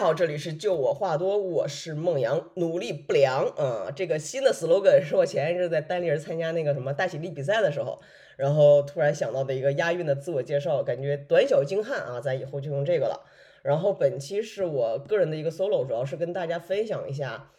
[0.00, 3.52] 好，这里是就我话多，我是孟阳，努力不凉。
[3.58, 8.00] 嗯，这个新的 slogan 是我前一阵在丹尼尔参加那个什么大喜力比赛的时候，
[8.38, 13.26] 然后突然想到的一个押韵的自我介绍，感觉短小精悍啊，咱以后就用这个了。
[13.60, 17.50] 然后本期是我个人的一个 solo，主要是跟大家分享一下，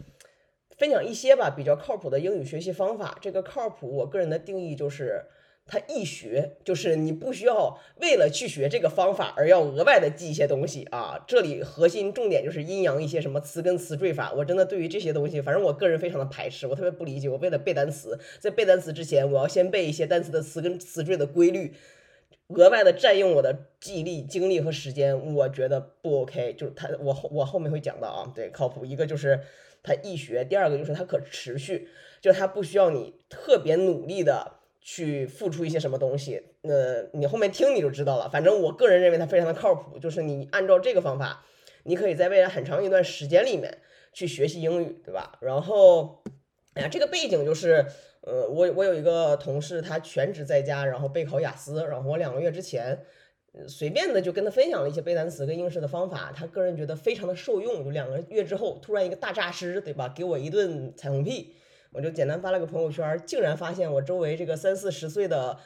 [0.75, 3.19] 分享一些吧比较靠谱的英语学习方法。
[3.21, 5.25] 这个靠谱，我个人的定义就是。
[5.67, 11.23] 它易学，就是你不需要为了去学这个方法而要额外的记一些东西啊。
[11.25, 14.33] 这里核心重点就是阴阳一些什么词根词缀法。
[14.33, 17.29] 我真的对于这些东西，反正我个人非常的排斥，我特别不理解。
[17.29, 21.73] 我为了背单词，在背单词之前，我要先背一些单词的词根词缀的规律，
[22.49, 26.53] 额外的占用我的记忆力、精力和时间，我觉得不 OK。
[26.53, 28.83] 就是它，我后我后面会讲到啊，对，靠谱。
[28.83, 29.39] 一个就是
[29.83, 31.87] 它易学，第二个就是它可持续，
[32.19, 34.57] 就它不需要你特别努力的。
[34.81, 36.73] 去付出一些什么东西，那
[37.13, 38.27] 你后面听你就知道了。
[38.27, 41.45] 反正我个人认为它非常的靠谱，就是你按照这个方法，
[41.83, 43.77] 你可以在未来很长一段时间里面
[44.11, 45.37] 去学习英语，对吧？
[45.39, 46.23] 然后，
[46.73, 47.85] 哎呀，这个背景就是，
[48.21, 53.05] 呃，我我有一个同事，他全职在家，然后备考雅思，然后我两个月之前，
[53.67, 57.85] 随便的就跟他分享了一些背单词跟应试的方法，他个人觉得非常的受用。
[57.85, 60.11] 就两个月之后，突然一个大诈尸，对吧？
[60.15, 61.53] 给我一顿彩虹屁。
[61.93, 65.59] 我就简单发了个朋友圈，竟然发现我周围这个三四十岁的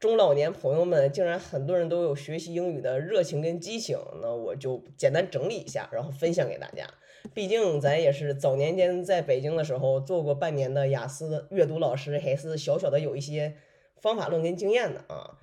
[0.00, 3.98] 中老年朋友们，竟然很多人都有学习英语的热情跟激情。
[4.22, 6.88] 那我就简单整理一下，然后分享给大家。
[7.34, 13.54] 毕竟咱也是早年间在北京的时候做过半年的雅思阅读老师，还是小小的有一些
[14.00, 15.36] 方法论跟经验的啊。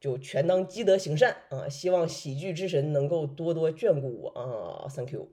[0.00, 5.28] 就全当积德行善啊，希望喜剧之神能够多多眷顾我啊，Thank you。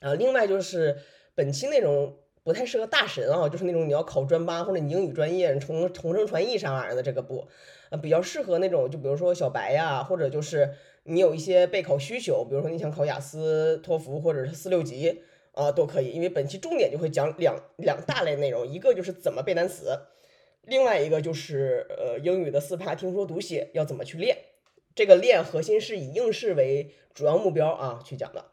[0.00, 0.96] 啊，另外就是
[1.36, 2.16] 本期内容。
[2.46, 7.48] 不太适合大神啊，就是那种你要考专八或者你英语专业重重声传译啥玩意儿的这个不，
[7.90, 15.22] 呃，比较适合那种就比如说小白呀，或者就是你有一些备考需求，比如说你想考雅思、托福或者是四六级
[15.54, 19.98] 啊都可以，因为本期重点就会讲两两大类内容，一个就是怎么背单词，
[20.62, 24.38] 另外一个就是呃英语的四怕听说读写要怎么去练，
[24.94, 28.44] 这个练核心是以应试为主要目标啊去讲的。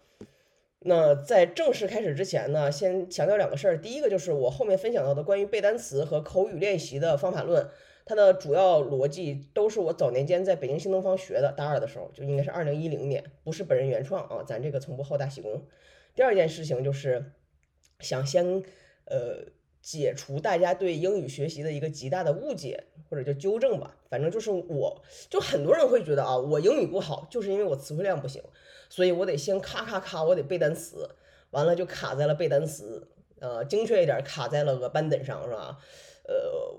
[0.86, 3.80] 那在正式开始之前呢，先强调两个事儿。
[3.80, 7.70] 第一个就是我后面分享到的关于背单词和口语练习的方法论，
[8.06, 15.66] 它的主要逻辑都是我早年间在北京新东方学的，大二的时候就应该是二零一零年，不是本人原创啊，咱这个从不好大喜功。
[16.14, 17.32] 第二件事情就是
[18.00, 18.62] 想先
[19.06, 19.46] 呃
[19.82, 28.44] 解除大家对英语学习的一个极大的误解或者叫纠正吧，反正就是我就很多人会觉得啊，我英语不好就是因为我词汇量不行。
[28.94, 31.10] 所以我得先咔咔咔，我得背单词，
[31.50, 33.08] 完了就卡在了背单词，
[33.40, 35.80] 呃，精确一点卡在了个班本上，是吧？
[36.28, 36.36] 呃，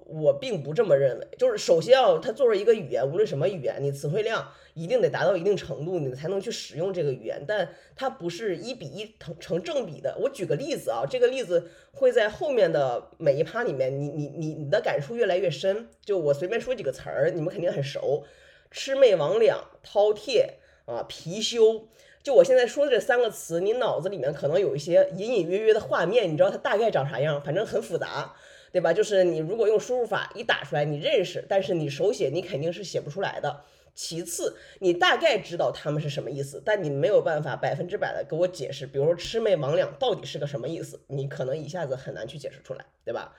[0.06, 1.26] 我并不这么认为。
[1.36, 7.44] 就是首先啊，它作为一个语言，无论什么语言，你词汇量一定得达到一定程度，你才能去使用这个语言。
[7.48, 10.16] 但它不是一比一成成正比的。
[10.20, 15.88] 我举个例子啊，这个例子会在后面的每一趴里面，你你你你的感触越来越深。
[16.00, 18.24] 就我随便说几个词儿，你们肯定很熟：
[18.72, 19.52] 魑魅魍魉、
[19.84, 20.46] 饕餮
[20.84, 21.82] 啊、貔貅。
[22.22, 28.34] 就我现在说的这三个词，你脑子里面可能有一些隐隐约约的画面，你知道它大概长啥样，反正很复杂，
[28.72, 28.92] 对吧？
[28.92, 33.60] 就是你如果用输入法一打出来，你认识，但是你手写你肯定是写不出来的。
[33.94, 43.36] 其次，你大概知道他们是什么意思，但你没有办法百分之百的给我解释，比如说魑魅魍魉到底是个什么意思，你可能一下子很难去解释出来，对吧？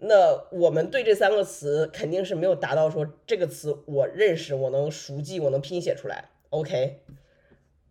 [0.00, 7.02] 那我们对这三个词肯定是没有达到说这个词我认识，我能熟记，我能拼写出来，OK。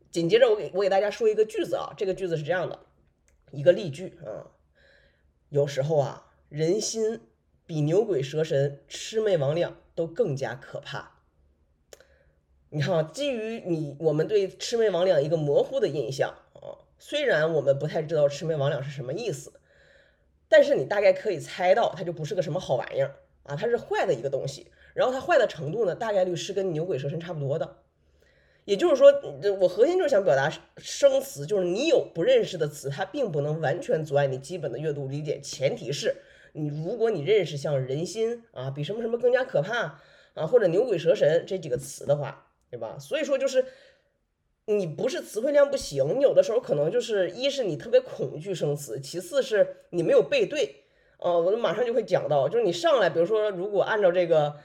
[0.10, 2.80] 紧接着我给我给大家说一个句子啊，这个句子是这样的，
[3.52, 4.50] 一个例句啊，
[5.50, 7.20] 有时候啊，人心
[7.66, 11.20] 比牛鬼蛇神、魑魅魍魉都更加可怕。
[12.70, 19.54] 你看，基于你我们对魑魅魍魉一个模糊的印象啊，虽然我们不太知道魑魅魍魉是什么意思，
[20.48, 27.78] 但是你大概可以猜到，它就不是个什么好玩意儿啊，它是坏的一个东西，然后它坏的程度呢，大概率是跟牛鬼蛇神差不多的。
[28.68, 29.10] 也就是说，
[29.62, 35.40] 我核心就是想表达生词，就是你有不认识的词，它并不能完全阻碍你基本的阅读理解。
[35.40, 36.18] 前提是
[36.52, 40.02] 你，如果你认识像人心啊，比什么什么更加可怕
[40.34, 42.98] 啊，或者牛鬼蛇神这几个词的话，对吧？
[43.00, 43.64] 所以说就是
[44.66, 50.84] 你不是词汇量不行，你有的时候可能就是一是你特别恐惧生词，其次是你没有背对。
[51.20, 54.58] 呃，我马上就会讲到，就是你上来，比如说如果按照这个，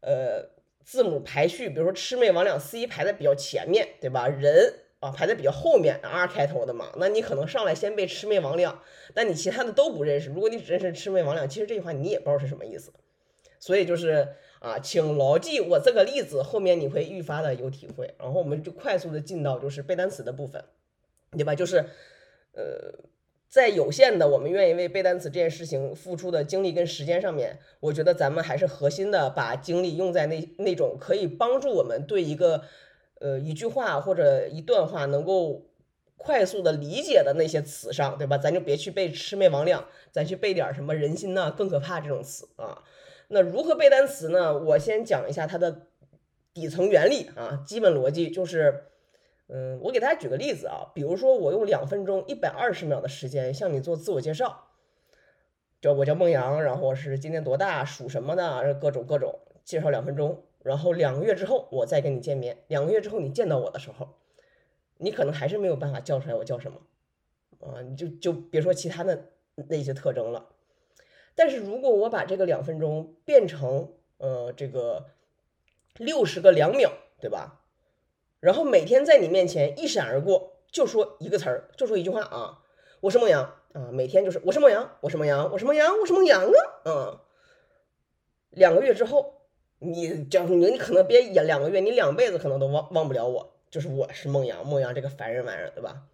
[0.00, 0.48] 呃。
[0.84, 4.28] 字母排序，比如说魑魅魍魉，C 排在比较前面，对吧？
[4.28, 8.74] 人啊排在比较后面，R 开头的嘛，那你可能上来先背魑魅魍魉，
[9.14, 10.30] 但你其他的都不认识。
[10.30, 12.92] 如果你只认识魑魅魍魉，其实这句话你也不知道是什么意思。
[13.58, 14.28] 所以就是
[14.58, 18.14] 啊，请牢记我这个例子，后面你会愈发的有体会。
[18.18, 20.64] 然后我们就快速的进到就是背单词的部分。
[21.32, 21.54] 对吧？
[21.54, 21.76] 就是，
[22.54, 22.92] 呃，
[23.50, 32.62] 在有限的我们愿意为背单词这件事情付出的精力跟时间上面，我觉得咱们还是核心的把精力用在那那种可以帮助我们对一个，
[33.18, 35.66] 呃，一句话或者一段话能够
[36.16, 38.38] 快速的理解的那些词上，对吧？
[38.38, 39.82] 咱就别去背魑魅魍魉，
[40.12, 42.84] 咱去背点什么人心呐，更可怕这种词啊。
[43.26, 44.56] 那如何背单词呢？
[44.56, 45.88] 我先讲一下它的
[46.54, 48.84] 底层原理啊，基本逻辑就是。
[49.52, 54.68] 嗯，我给大家举个例子啊，比如说我用两分钟一百二十秒的时间向你做自我介绍，
[55.80, 64.10] 叫我叫孟阳，然后我是今年多大，属什么的，各种各种介绍两分钟，然后两个月之后我再跟你见面，两个月之后你见到我的时候，
[64.98, 66.80] 你可能还是没有办法叫出来我叫什么
[67.58, 69.30] 啊，你就就别说其他的
[69.68, 70.50] 那些特征了。
[71.34, 75.06] 但是如果我把这个两分钟变成呃这个
[75.96, 77.59] 六十个两秒，对吧？
[78.40, 82.62] 然后每天在你面前一闪而过，就说一个词儿，就说一句话啊，
[83.00, 83.42] 我是孟阳
[83.72, 86.52] 啊，每天就是我是孟阳，我是孟阳，我是孟阳，我是孟阳啊，
[86.84, 87.18] 嗯，
[88.50, 89.42] 两个月之后，
[89.78, 96.04] 你讲你你可能别演两个月，你两辈子可能都忘忘不了我，就是我是孟阳，孟阳这个烦人玩意儿，对吧？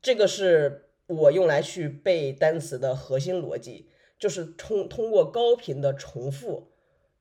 [0.00, 6.70] 这个是我用来去背单词的核心逻辑，就是通通过高频的重复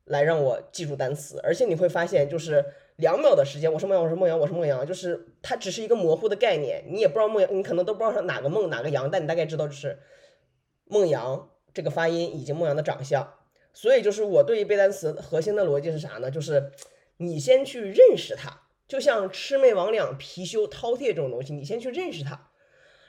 [0.06, 2.66] 来让我记住单词，而且你会发现就是。
[2.98, 10.00] 两秒的时间，我是孟阳，我是孟阳，我是孟阳，就是它只是一个模糊的概念，你也不知道孟阳，你可能都不知道是哪个孟哪个阳，但你大概知道就是
[10.86, 13.34] 孟阳这个发音以及孟阳的长相。
[13.74, 16.32] 所以就是我对于背单词核心的逻辑是啥呢？
[16.32, 16.72] 就是
[17.18, 22.50] 你先去认识它，就像魑魅魍魉、貔貅、饕餮这种东西，你先去认识它，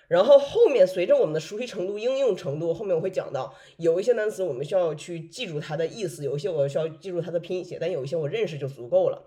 [0.08, 9.22] 然后后面随着我们的熟悉程度、应用程度，后面我会讲到有一些单词我们需要去记住它的意思，有一些我需要记住它的拼写，但有一些我认识就足够了。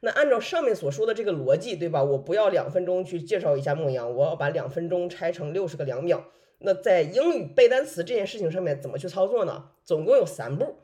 [0.00, 2.04] 那按照上面所说的这个逻辑，对吧？
[2.04, 6.24] 我不要两分钟去介绍一下孟阳，我要把两分钟拆成六十个两秒。
[6.58, 9.70] 那在英语背单词这件事情上面怎么去操作呢？
[9.84, 10.76] 总共有三步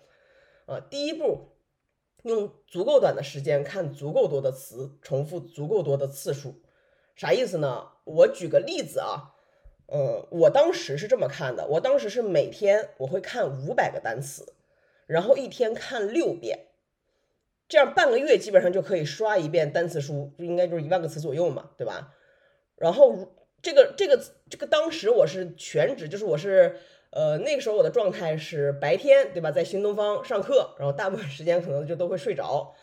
[0.67, 0.81] 啊。
[0.81, 1.51] 第一步，
[2.23, 6.63] 用足够短的时间看足够多的词，重复足够多的次数。
[7.15, 7.89] 啥意思呢？
[8.05, 9.34] 我举个例子啊，
[9.87, 14.55] 呃，我当时是这么看的，我当时是每天我会看五百个单词，
[15.07, 16.67] 然后一天看六遍。
[17.67, 22.13] 这样半个月基本上就可以刷一遍单词书，就应该就是一万个词左右嘛，对吧？
[22.77, 24.21] 然后这个这个
[24.51, 26.77] 这个当时我是全职，就是我是
[27.11, 32.75] 呃那个时候我的状态是白天对吧，在新东方上课，然后大部分时间可能就都会睡着。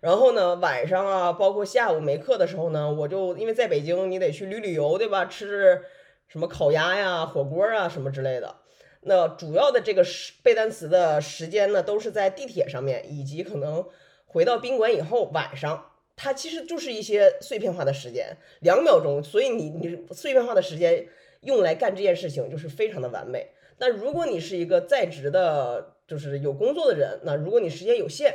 [0.00, 5.26] 然后呢晚上啊，包括下午没课的时候呢，我就因为在北京，你得去旅旅游对吧？
[5.26, 5.82] 吃
[6.30, 8.56] 什么烤鸭呀、火锅啊什么之类的。
[9.02, 13.84] 那主要的这个时背单词的时间呢，都是在地铁上面，以及可能。
[14.32, 21.08] 回到宾馆以后，晚上它其实就是一些碎片化的时间，两秒钟，所以你你碎片化的时间
[21.40, 23.48] 用来干这件事情就是非常的完美。
[23.78, 28.32] 那如果你是一个在职的，就是有工作的人，那如果你时间有限，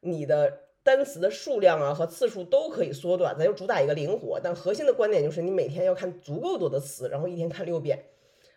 [0.00, 0.58] 你的
[0.90, 4.40] 单词的数量啊和次数都可以缩短，咱就主打一个灵活。
[4.42, 8.06] 但核心的观点就是你每天要看足够多的词，然后一天看六遍，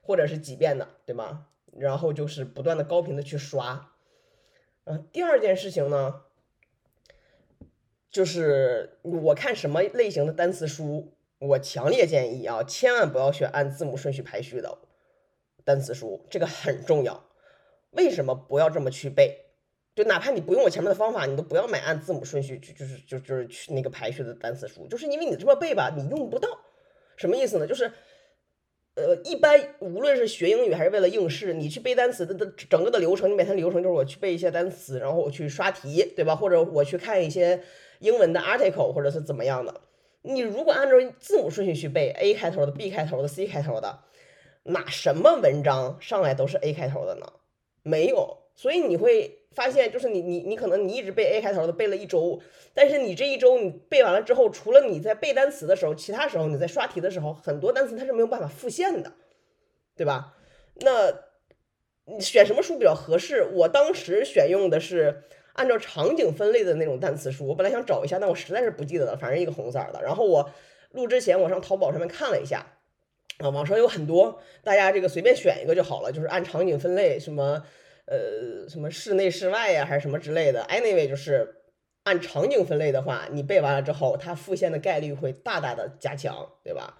[0.01, 1.45] 或者是几遍的，对吗？
[1.77, 3.91] 然后就是不断的高频的去刷。
[4.85, 6.23] 嗯，第二件事情呢？
[8.09, 14.79] 就是我看什么类型的单词书，我强烈建议啊，千万不要选按字母顺序排序的
[15.63, 17.25] 单词书，这个很重要。
[17.91, 19.42] 为什么不要这么去背？
[19.95, 26.49] 就哪怕你不用我前面的方法，你都不要买按字母顺序，就就是就就是去那个排序的单词书，就是因为你这么背吧，你用不到。
[27.15, 27.67] 什么意思呢？
[27.67, 27.91] 就是。
[28.95, 36.35] 呃，一般无论是学英语还是为了应试，你去背单词的的整个的流程，你每天流程就是我去背一些单词，然后我去刷题，对吧？
[36.35, 37.63] 或者我去看一些
[38.01, 39.81] 英文的 article，或者是怎么样的。
[40.21, 43.97] 你如果按照字母顺序去背，A 开头的、B 开头的、C 开头的，
[44.61, 47.25] 哪什么文章上来都是 A 开头的呢？
[47.81, 49.39] 没有，所以你会。
[49.53, 52.41] 发现就是你你你可能你一直背 A 开头的背了一周，
[52.73, 59.13] 但是你这一周你背完了之后，除了你在背单词的时候，其他时候你在刷题的时候，很多单词它是没有办法复现的，
[59.95, 60.33] 对吧？
[60.75, 61.13] 那
[62.05, 63.47] 你选什么书比较合适？
[63.53, 65.21] 我当时选用的是
[65.53, 70.01] 按照场景分类的那种单词书，我本来想找一下，但我实在是不记得了，反正一个红色的。
[70.01, 70.49] 然后我
[70.91, 72.65] 录之前我上淘宝上面看了一下，
[73.37, 77.63] 啊，网上有很多，大家这个随便选一个就好了，就是按场景分类什么。
[78.05, 81.55] 呃，什么室内、室外呀，还是什么之类的？Anyway，就是
[82.03, 86.97] 按场景分类的话，你背完了之后，它复现的概率会大大的加强，对吧？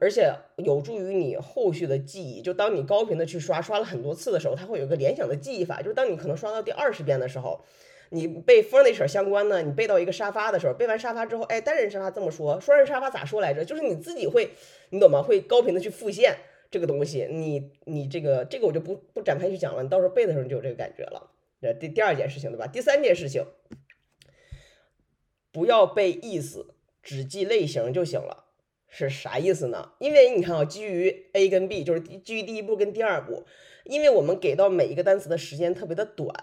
[0.00, 2.40] 而且有助于你后续的记忆。
[2.40, 5.82] 就当你高频的去刷，刷了很多次的时候，它会有个联想的记忆法。
[5.82, 7.62] 就是当你可能刷到第二十遍的时候，
[8.08, 13.62] 你背 furniture 相关的，你背到一个沙发的时候，背完沙发之后，哎，单人沙发这么说，双人沙发咋说来着？
[13.62, 14.50] 就是你自己会，
[14.88, 15.22] 你懂吗？
[15.22, 16.34] 会高频的去复现
[16.70, 21.30] 这个东西，你你这个这个我就不不展开去讲了，你到时候背的时候你就有这个感觉了。
[21.60, 22.66] 这第第二件事情对吧？
[22.66, 23.44] 第三件事情，
[25.52, 28.46] 不要背意思，只记类型就行了。
[28.92, 29.92] 是啥意思呢？
[30.00, 33.44] 因为你看啊，基于 A 跟 B，就是基于第一步跟第二步，
[33.84, 36.34] 因为我们给到每一个单词的时间特别的短。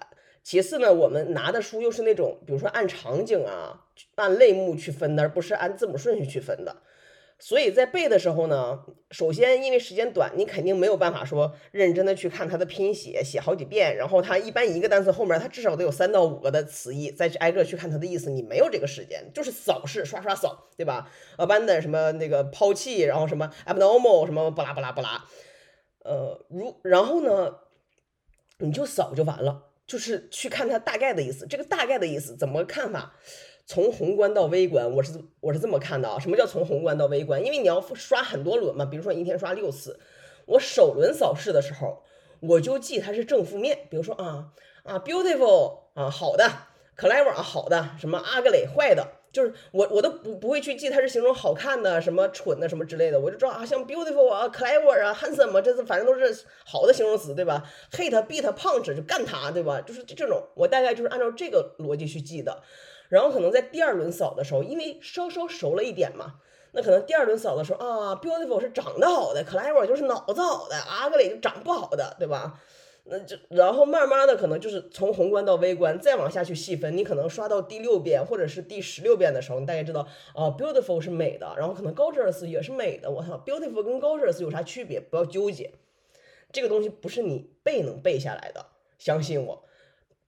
[0.44, 6.84] 其次呢，我们拿的书又是那种，比如说按场景啊、按类目去分的，而不是按字母顺序去分的。
[7.40, 25.24] 所以在背的时候呢，首先因为时间短，你肯定没有办法说认真的去看它的拼写，写好几遍，然后它一般一个单词后面它至少得有三到五个的词义，再去挨个去看它的意思，你没有这个时间，就是扫视刷刷扫，对吧？abandon 什么那个抛弃，然后什么 abnormal 什么巴拉巴拉巴拉，
[26.04, 27.54] 呃，如然后呢，
[28.58, 33.14] 你就扫就完了，就是去看它大概的意思，这个大概的意思怎么看法？
[33.70, 36.18] 从宏观到微观，我是我是这么看的啊。
[36.18, 37.44] 什么叫从宏观到微观？
[37.44, 40.00] 因为你要刷很多轮嘛，比如说你一天刷六次，
[40.46, 42.02] 我首轮扫视的时候，
[42.40, 43.80] 我就记它是正负面。
[43.90, 46.50] 比如说啊啊，beautiful 啊，好的
[46.98, 59.82] ，clever 啊，好的，什么 ugly 坏的，就是我我都不不会去记它是形容好看的，什么蠢的什么之类的，我就知道啊，像 beautiful 啊，clever 啊，handsome 啊，这是反正都是好的形容词，对吧？hate beat punch 就干他，对吧？
[59.82, 62.64] 就是这种，我大概就是按照这个逻辑去记的。
[63.10, 66.36] 然后可能在第二轮扫的时候，因为稍稍熟了一点嘛，
[66.74, 72.60] 那可能第二轮扫的时候啊，beautiful 是长得好的，clever 就是脑子好的，ugly 就长不好的，对吧？
[73.10, 80.02] 那就然后慢慢的可能就是从宏观到微观，再往下去细分，你可能刷到第六遍或者是第十六遍的时候，你大概知道
[80.36, 83.10] 啊，beautiful 是美的，然后可能 gorgeous 也是美的。
[83.10, 85.00] 我操，beautiful 跟 gorgeous 有啥区别？
[85.00, 85.72] 不要纠结，
[86.52, 88.66] 这个东西不是你背能背下来的，
[89.00, 89.64] 相信我。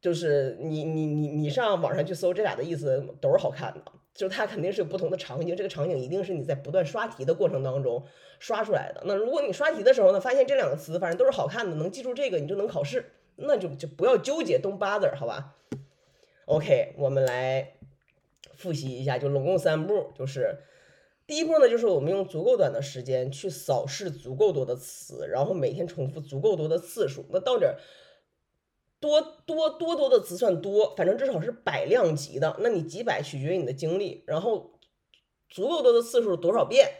[0.02, 8.02] 就是你你你你上网上去搜这俩的意思都是好看的，就是它肯定是有不同的场景，这个场景一定是你在不断刷题的过程当中
[8.40, 9.04] 刷出来的。
[9.06, 15.58] 那如果你刷题的时候呢，发现这两个词反正都是好看的，能记住这个你就能考试，那就就不要纠结，don't bother，好吧
[16.46, 17.74] ？OK，我们来
[18.54, 20.60] 复习一下，就拢共三步，就是
[21.28, 27.66] 第一步呢，就是我们用足够短的时间去扫视足够多的词，然后每天重复足够多的次数，那到底？
[29.00, 32.58] 多多多多的词算多，反正至少是百量级的。
[32.60, 34.78] 那你几百取决于你的精力，然后
[35.50, 36.92] 足够多的次数多少遍，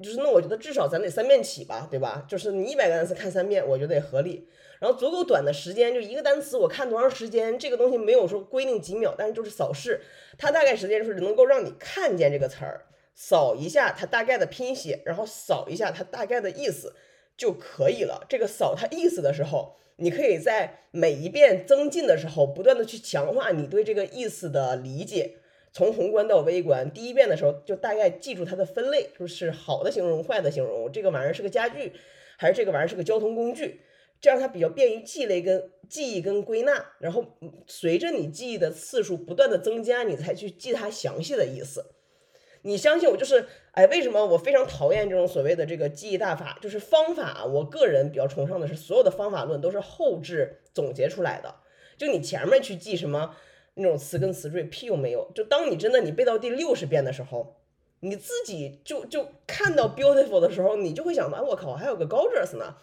[0.00, 2.24] 就是那我觉得至少咱得三遍起吧，对吧？
[2.28, 4.48] 就是你一百个单词看三遍，我觉得也合理。
[4.78, 10.00] 然后足够短的时间，就一个单词我看多长时间，这个东西没有说规定几秒，但是就是扫视，
[10.38, 12.86] 它大概时间就是能够让你看见这个词儿，
[13.16, 16.94] 扫一下它大概的拼写，然后扫一下它大概的意思
[17.36, 18.24] 就可以了。
[18.28, 19.74] 这个扫它意思的时候。
[20.00, 25.34] 你可以在每一遍增进的时候，不断的去强化你对这个意思的理解，
[25.72, 26.90] 从宏观到微观。
[26.92, 31.92] 第一遍的时候，就大概记住它的分类，就是好的形容、坏的形容，这个玩意儿是个家具，
[32.36, 33.80] 还是这个玩意儿是个交通工具，
[34.20, 36.92] 这样它比较便于记类跟记忆跟归纳。
[37.00, 37.24] 然后
[37.66, 41.84] 随着你记忆的次数不断的增加，你才去记它详细的意思。
[42.62, 43.46] 你相信我，就是
[43.78, 46.58] 哎，为什么我非常讨厌这种所谓的这个记忆大法？
[46.60, 51.54] 就是方法，我个人比较崇尚的是，所有的方法论都是后置总结出来的。
[51.96, 53.36] 就你前面去记什么
[53.74, 55.30] 那种词根词缀，屁用没有。
[55.32, 57.54] 就当你真的你背到第六十遍的时候，
[58.00, 62.74] 你自己就就看到 beautiful 的时候，你就会想到，哎，我靠，还有个 gorgeous 呢。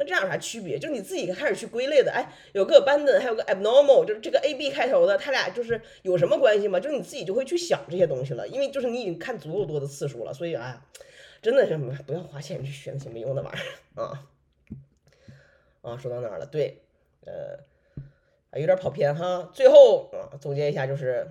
[0.00, 0.78] 那这样有啥区别？
[0.78, 6.80] 就是你自己开始去归类的，哎，有个 abandon，还有个 abnormal，就是这个 a b 开头的，它俩就是有什么关系吗？
[6.80, 10.80] 就是你自己就会去想这些东西了，因为就是你已经看足够多的次数了，所以哎，
[11.42, 14.26] 真的是不要花钱去学那些没用的玩意儿啊
[15.82, 15.96] 啊！
[15.98, 16.46] 说到哪儿了？
[16.46, 16.80] 对，
[17.26, 19.50] 呃，有点跑偏哈。
[19.52, 21.30] 最后啊，总结一下就是。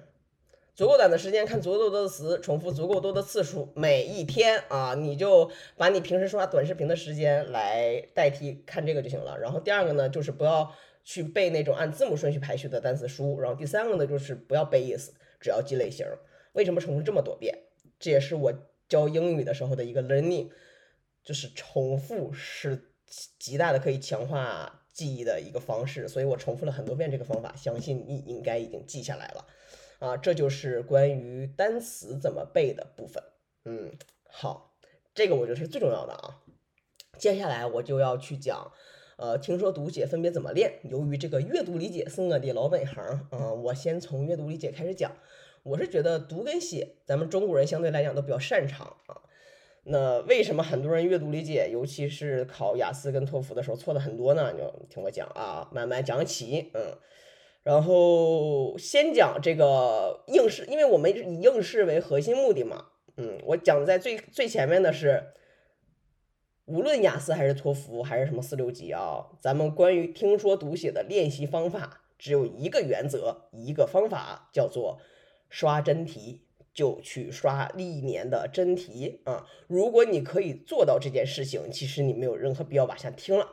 [0.80, 9.38] 足够短的时间看足够多的词，重复足够多的次数，每一天啊，你就把你平时刷短视频的时间来代替看这个就行了。
[9.38, 13.42] 然后第二个呢，就是不要去背那种按字母顺序排序的单词书。
[13.42, 16.08] 然后第三个呢，就是不要背意思，只要记类型。
[16.54, 17.60] 为什么重复这么多遍？
[18.00, 18.54] 这也是我
[18.88, 20.48] 教英语的时候的一个 learning，
[21.26, 22.94] 就是重复是
[23.38, 26.08] 极大的可以强化记忆的一个方式。
[26.08, 29.46] 所以我重复了很多遍这个方法，相信你应该已经记下来了。
[30.00, 33.22] 啊，这就是关于单词怎么背的部分。
[33.66, 33.92] 嗯，
[34.30, 34.78] 好，
[35.14, 36.40] 这个我觉得是最重要的啊。
[37.18, 38.72] 接下来我就要去讲，
[39.18, 40.80] 呃，听说读写分别怎么练。
[40.84, 45.12] 由于这个阅读理解是我的老本行，嗯，我先从阅读理解开始讲。
[45.64, 49.22] 我是觉得读跟写，咱们中国人相对来讲都比较擅长啊。
[49.84, 54.54] 那为什么很多人阅读理解，尤其是考雅思跟托福的时候错的很多呢？
[54.54, 56.72] 就听我讲啊，慢慢讲起。
[56.74, 56.98] 嗯。
[57.64, 62.88] 然后先讲这个应试，因为我们以应试为核心目的嘛。
[63.18, 65.34] 嗯，我讲在最最前面的是，
[66.66, 75.02] 无论雅思还是托福还是什么四六级啊，咱们关于听说读写的练习方法只有一个原则，一个方法，叫做
[75.50, 79.46] 刷真题，就去刷历年的真题啊。
[79.68, 83.46] 如果你可以做到这件事情，其实你没有任何必要往下听了。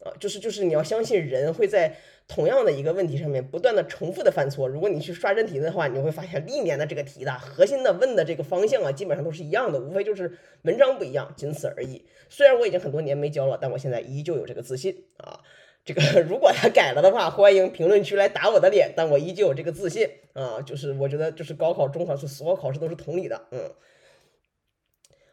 [0.00, 4.66] 啊，就是就是你要相信人会在同样的一个问题上面不断的重复的犯错。
[4.66, 12.06] 如果你去刷真题的话，你会发现历年的这个题的核心的问的这个方向啊，基本上都是一样的，无非就是文章不一样，仅此而已。
[12.30, 15.40] 虽然我已经很多年没教了，但我现在依旧有这个自信啊。
[15.84, 20.62] 这个 如果他改了的话，欢迎评论区来打我的脸，但我依旧有这个自信啊。
[20.62, 23.70] 就是我觉得就是高考、中考是所有考试都是同理的，嗯。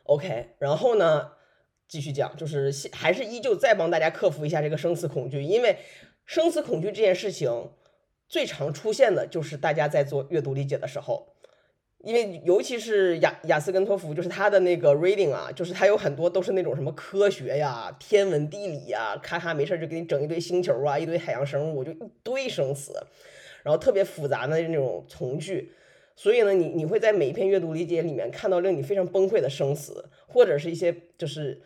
[0.04, 1.32] OK，然后呢？
[1.88, 5.78] 继续讲，就是还是依旧再帮大家克服一下这个生词恐惧，因为
[6.26, 7.70] 生词恐惧这件事情
[8.28, 11.34] 最常出现的就是大家在做阅读理解的时候，
[12.00, 22.94] 因为尤其是雅雅思跟托福，就是它的那个 reading 啊，就是它有很多都是那种什么科学呀、天文地理呀，咔咔没事就给你整一堆星球啊、一堆海洋生物，就一堆生词，
[23.64, 25.74] 然后特别复杂的那种从句，
[26.16, 31.62] 所以呢，你你会在每一篇阅读理解里面看到令你非常崩溃的生词，或者是一些就是。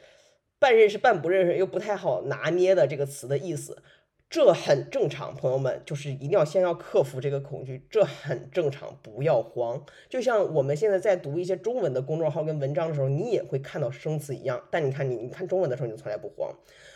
[0.58, 3.78] 半认识半不认识又不太好拿捏的这个词的意思，
[4.28, 9.86] 这很正常，朋友们，就是一定要先要克服这个恐惧，这很正常，不要慌。
[10.10, 14.62] 就像我们现在在读一些中文的公众号跟文章的时候，你也会看到生词一样。
[14.70, 16.54] 但你看你，你看中文的时候，你从来不慌。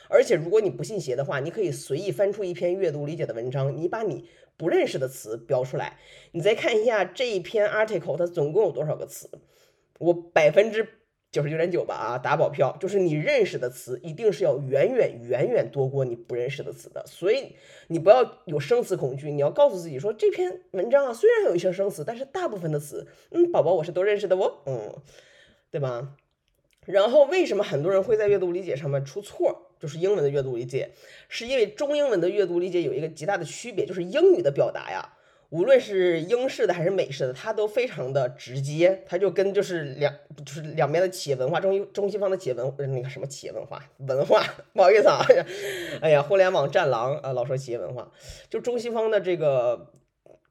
[0.09, 5.97] 而且如果你不信邪的话，你可以随意翻出一篇阅读理解的文章，你把你不认识的词标出来，
[6.31, 9.29] 你再看一下这一篇 article 它总共有多少个词，
[9.99, 10.98] 我百分之。
[11.31, 17.55] 九十九点九吧啊，打保票，就是你认识的词一定是要远远远远多过你不认识的词的，所以
[17.87, 24.95] 你不要有生词恐惧，你要告诉自己说这篇文章啊，虽然有一些生词，但是大部分的词，嗯，宝宝我是都认识的哦，嗯，
[25.69, 26.15] 对吧？
[26.85, 29.67] 然后为什么很多人会在阅读理解上面出错？
[29.79, 30.89] 就是英文的阅读理解，
[31.29, 35.13] 是因为中英文的阅读理解有一个极大的区别，就是英语的表达呀。
[35.49, 40.13] 无论是英式的还是美式的，它都非常的直接，它就跟就是两
[40.45, 45.19] 就是两边的企业文化，中中西方的企业文那个什么企业文化文化，不好意思啊，
[46.01, 48.11] 哎呀，互联网战狼啊，老说企业文化，
[48.49, 49.91] 就中西方的这个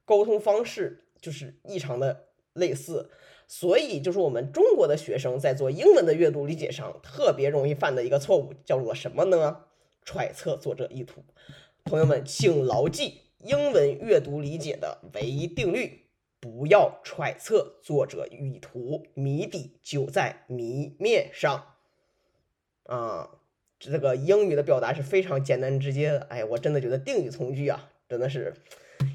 [0.03, 3.09] 沟通方式就是异常的类似，
[3.47, 9.61] 所以就是我们中国的学生在做英文的阅读理解上特别容易犯的一个错误，叫做什么呢？
[10.03, 11.23] 揣测作者意图。
[11.85, 13.28] 朋友们，请牢记。
[13.39, 16.07] 英文阅读理解的唯一定律：
[16.41, 21.75] 不要揣测作者意图，谜底就在谜面上。
[22.83, 23.29] 啊，
[23.79, 26.27] 这个英语的表达是非常简单直接的。
[26.29, 28.53] 哎，我真的觉得定语从句啊，真的是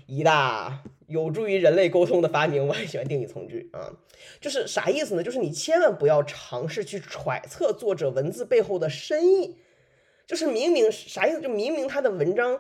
[0.07, 2.65] 一大有助于人类沟通的发明。
[2.69, 3.93] 我很喜欢定语从句啊，
[4.41, 5.23] 就是啥意思呢？
[5.23, 9.59] 就是你千万不要尝试去揣测作者文字背后的深意。
[10.27, 11.43] 就是明明啥意思？
[11.43, 12.59] 就明明他的文章。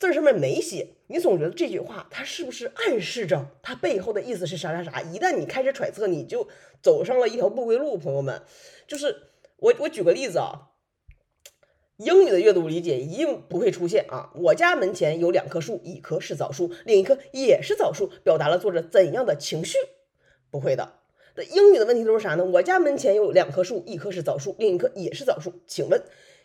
[0.00, 5.02] 字上面没写，你总觉得这句话它是不是暗示着它背后的意思是啥啥啥？
[5.02, 6.48] 一旦你开始揣测，你就
[6.82, 7.98] 走上了一条不归路。
[7.98, 8.40] 朋友们，
[8.88, 9.24] 就是
[9.58, 10.70] 我我举个例子啊，
[11.98, 14.32] 英语的阅读理解一定不会出现啊。
[14.36, 19.76] 我家门前有两棵树，一棵是枣树，另一棵也是枣树，表达了作者怎样的情绪？
[20.50, 20.94] 不会的。
[21.34, 22.44] 那英语的问题都是啥呢？
[22.44, 25.60] 我家门前有两棵树，一棵是枣树，另一棵也是枣树。
[25.66, 26.02] 请问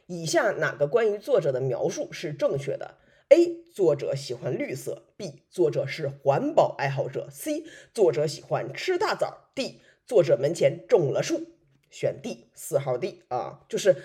[0.08, 2.96] 以下哪个关于作者的描述是正确的
[3.36, 11.42] ？A 作者喜欢绿色，B 作者是环保爱好者，C 作者喜欢吃大枣，D 作者门前种了树。
[11.92, 13.98] 选 D 四号 D 啊，就是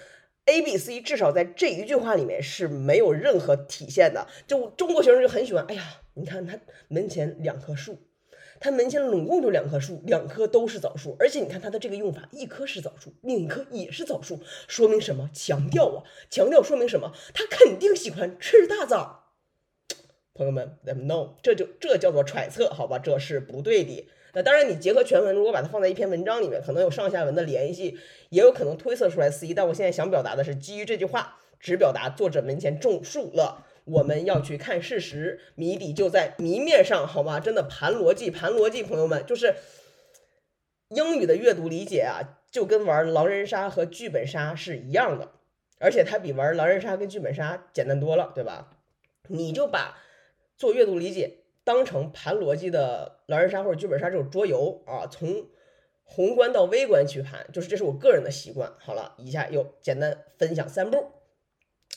[0.46, 4.26] A、B、C，至少在这一句话里面是没有任何体现的。
[4.48, 7.98] 就中国学生就很喜欢，哎呀，你看他门前两棵树。
[8.62, 14.38] 他门前总共就两棵树，两棵都是枣树，而且你看他的这个用法，一棵是枣树，另一棵也是枣树，
[14.68, 15.30] 说明什么？
[15.32, 17.14] 强调啊，强调说明什么？
[17.32, 19.19] 他肯定喜欢吃大枣。
[20.40, 22.98] 朋友们，them know，这就这叫做揣测，好吧？
[22.98, 24.08] 这是不对的。
[24.32, 27.98] 那当然，你结合全文，如果把它放在一篇文章里面，可能有上下文的联系，
[28.30, 29.52] 也有可能推测出来 C。
[29.52, 33.66] 但我现在想表达的是，基于这句话，只表达作者门前种树了。
[33.84, 37.38] 我们要去看事实，谜底就在谜面上，好吗？
[37.38, 39.56] 真的盘逻辑，盘逻辑，朋友们，就是
[40.88, 45.32] 英语的阅读理解啊，就跟玩狼人杀和剧本杀是一样的，
[45.78, 48.70] 而且它比玩狼人杀跟剧本杀简单多了，对吧？
[49.32, 49.98] 你就把
[50.60, 55.48] 做阅读理解当成盘逻辑的狼人杀或者剧本杀这种桌游啊，从
[56.04, 58.74] 宏观到微观去盘，就是这是我个人的习惯。
[58.78, 61.12] 好了，以下又简单分享三步。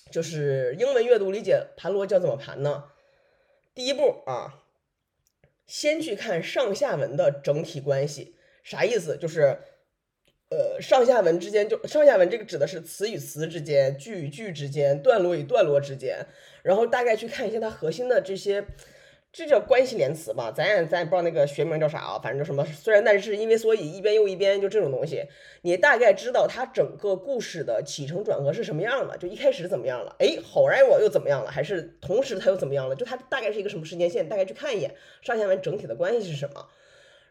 [0.10, 2.86] 就是英文阅读理解盘逻辑要怎么盘呢？
[3.76, 4.64] 第一步啊，
[5.68, 9.18] 先去看上下文的整体关系，啥意思？
[9.18, 9.60] 就是
[10.50, 16.26] 呃，上下文之间就上下文这个指的是词与词之间、句与句之间、段落与段落之间，
[16.62, 18.66] 然后大概去看一下它核心的这些。
[19.36, 25.24] 这叫关系连词吧，咱也咱也不知道那个学名叫啥啊，反正就什么虽然但是因为所以一边又一边就这种东西，
[25.64, 36.68] 你大概知道它整个故事的起承转合是什么样的，就一开始怎么样了，哎，后来我又怎么样了，还是同时它又怎么样了，就它大概是一个什么时间线，大概去看一眼上下文整体的关系是什么，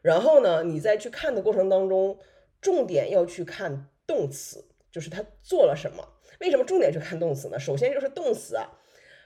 [0.02, 2.18] 然后呢，你在去看的过程当中，
[2.62, 6.08] 重点要去看动词，就是它做了什么，
[6.40, 7.58] 为什么重点去看动词呢？
[7.58, 8.78] 首先就是动词啊。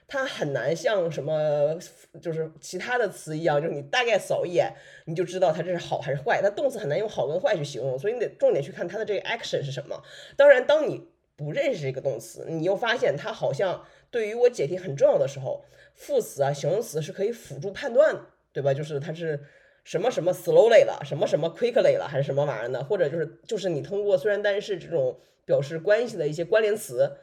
[0.09, 1.77] 它很难像什么，
[2.23, 4.73] 就是其他的词一样，就是你大概扫一眼，
[5.07, 6.41] 你就知道它这是好还是坏。
[6.41, 10.01] 它动词很难用好跟坏去形容，所以你得重点去看它的这个 action 是什么。
[10.37, 18.73] 当然，当你不认识这个动词，你又发现它好像对于我解题很重要的时候，副词啊、形容词是可以辅助判断的，对吧？
[18.73, 19.43] 就是它是
[19.87, 22.85] 什么什么 slowly 了，什么什么 quickly 了，还是什么玩意儿呢？
[22.85, 27.17] 或者就是就是你通过虽然但是这种表示关系的一些关联词。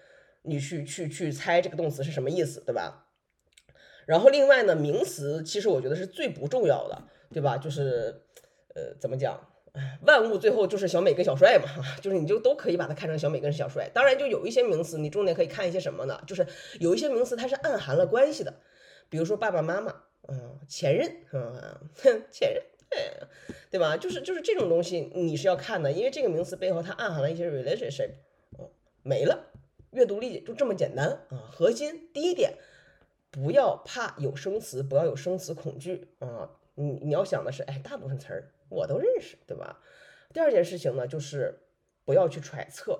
[0.45, 3.05] 你去去去猜这个动词是什么意思，对吧？
[4.05, 7.57] 然后另外呢，名词其实我觉得是最不重要的，对吧？
[7.57, 8.23] 就是
[8.75, 9.39] 呃，怎么讲？
[10.01, 11.69] 万物最后就是小美跟小帅嘛，
[12.01, 13.89] 就是你就都可以把它看成小美跟小帅。
[13.93, 16.21] 当然，就有一些名词，你重点可以看一些什么呢？
[16.27, 16.45] 就是
[16.81, 18.55] 有一些名词它是暗含了关系的，
[19.07, 19.95] 比如说爸爸妈妈，
[20.27, 22.63] 嗯，前任，嗯，前任，
[23.69, 23.97] 对吧？
[23.97, 28.11] 就是就是这种东西你是要看的，因为这个名词背后它暗含了一些 relationship，
[28.57, 28.69] 嗯，
[29.03, 29.51] 没了。
[29.91, 31.49] 阅读理解就这么简单啊！
[31.51, 32.57] 核心第一点，
[33.29, 36.49] 不要怕有生词，不要有生词恐惧啊！
[36.73, 39.79] 你你要想的是，哎，大部分词儿我都认识，对吧？
[40.33, 41.59] 第二件事情呢，就是
[42.05, 42.99] 不要去揣测，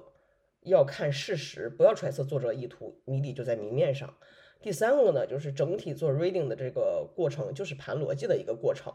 [0.61, 4.15] 要看事实，不要揣测作者意图，谜底就在谜面上。
[4.63, 8.93] 第三个呢，就是整体做 reading 的这个过程，就是盘逻辑的一个过程，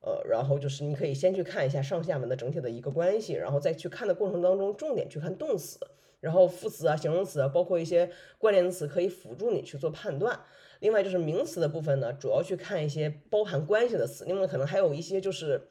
[0.00, 5.78] 呃，然后就是你可以先去看一下上下文的整体的一个关系，然后再去看的过程当中，重点去看动词。
[6.20, 10.40] 然后副词啊、形容词啊，包括一些关联词，可以辅助你去做判断。
[10.78, 14.24] 另外就是名词的部分呢，主要去看一些包含关系的词。
[14.24, 15.68] 另外可能还有一些就是，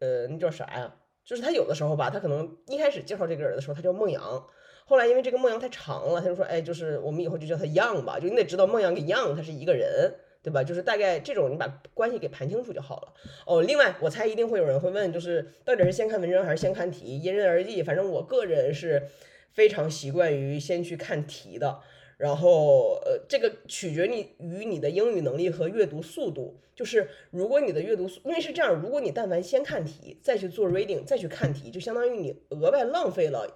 [0.00, 0.96] 呃，那叫啥呀？
[1.22, 4.46] 就是他有的时候吧，他可能一开始介绍这个人的时候，他叫孟阳，
[4.88, 10.64] 后来因为这个孟阳太长了，他就说，哎，就是我们以后就叫他 Young 吧，就你得知道孟阳跟 Young 他是一个人，对吧？
[10.64, 13.12] 就是大概这种你把关系给盘清楚就好了。
[13.46, 17.20] 哦，另外我猜一定会有人会问，就是到底是先看文章还是先看题？
[17.20, 19.06] 因人而异，反正我个人是。
[19.50, 21.80] 非常习惯于先去看题的，
[22.16, 26.60] 然后呃，这个取决于于你的英语能力和阅读速度。
[26.76, 33.48] 就是如果你的阅读速，因为是这样，如果你但凡先看题，再去做 reading，再去看题，就相当于你额外浪费了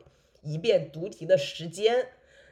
[0.43, 2.09] 一遍读题的时间。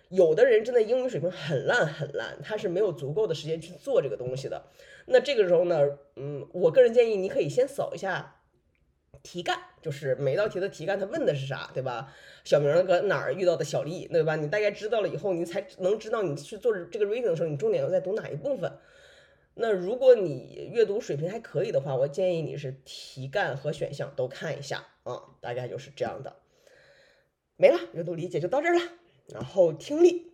[0.09, 4.65] 有的人真的英语水平很烂很烂，他是没有足够的时间去做这个东西的。
[5.07, 8.37] 那这个时候呢，嗯，我个人建议你可以先扫一下。
[9.23, 12.11] 题干就是每道题的题干，他问的是啥，对吧？
[12.43, 14.35] 小明搁哪儿遇到的小丽，对吧？
[14.35, 18.79] 你大概知道了以后，你才能知道你去做这个 reading 的时候，你重点要在读哪一部分。
[19.55, 26.37] 那如果你阅读水平还可以的话，我建议你是题干和选项都看一下啊，大概就是这样的。
[27.61, 28.81] 没了，阅读理解就到这儿了。
[29.27, 30.33] 然后听力，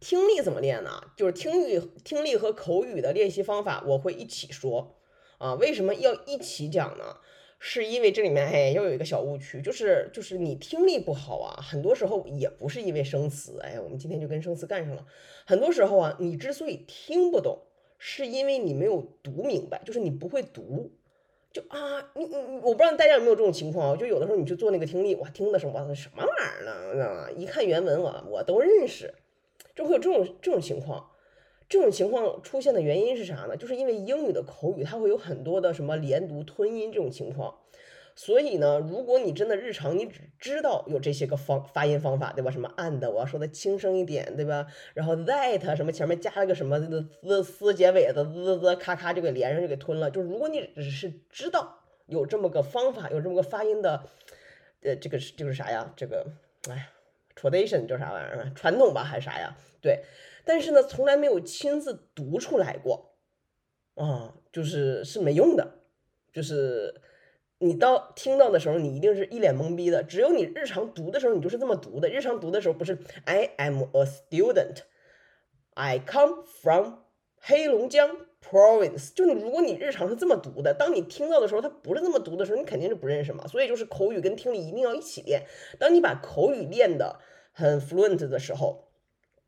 [0.00, 1.12] 听力怎么练呢？
[1.16, 4.96] 就是听力、听力和口语的练习方法，我会一起说。
[5.38, 7.18] 啊，为什么要一起讲呢？
[7.60, 15.06] 是因为这里面哎，又有一个小误区，就是就是你听力不好啊，很多时候也不是因为生词，哎，我们今天就跟生词干上了。
[15.46, 17.62] 很多时候啊，你之所以听不懂，
[17.98, 20.90] 是因为你没有读明白，就是你不会读，
[21.52, 23.96] 就啊，你你我不知道大家有没有这种情况啊？
[23.96, 26.92] 就有的时候你去做那个听力，哇，听的什么什么玩意儿呢？
[26.92, 27.30] 知道吗？
[27.30, 29.14] 一看原文我我都认识，
[29.74, 31.10] 就会有这种这种情况。
[31.68, 33.56] 这种情况出现的原因是啥呢？
[33.56, 37.58] 就是因为英语的口语它会有很多的什么连读、吞音这种情况，
[38.18, 42.50] 所以呢，如果你真的日常你只知道有这些个方发音方法，对吧？
[42.50, 44.66] 什么 and 我要说的轻声一点，对吧？
[44.92, 50.10] 然后 that 什么前面加了个什么的滋丝结尾的滋滋咔咔就给连上就给吞了。
[50.10, 54.02] 就如果你只是知道有这么个方法，有这么个发音的，
[54.82, 55.92] 呃，这个是就是啥呀？
[55.94, 56.26] 这个
[56.68, 56.90] 哎
[57.36, 58.52] ，tradition 叫啥玩意儿？
[58.52, 59.56] 传统吧还是啥呀？
[59.80, 60.02] 对。
[60.44, 63.12] 但是呢，从来没有亲自读出来过，
[63.94, 65.78] 啊，就是是没用的，
[66.32, 67.00] 就是
[67.58, 70.02] 你到听到的时候，你一定是一脸懵逼的。
[70.02, 72.08] 只有你日常读的时候，你就是这么读的。
[72.08, 74.82] 日常读的时候不是 I am a student,
[75.74, 77.00] I come from
[77.40, 79.12] 黑龙江 province。
[79.12, 83.46] 就你如果你日常是这么读的，当你听到的时候，它不是这么读的时候，你肯定是不认识嘛。
[83.46, 85.42] 所以就是口语跟听力一定要一起练。
[85.78, 87.18] 当你把口语练的
[87.52, 88.88] 很 fluent 的时候，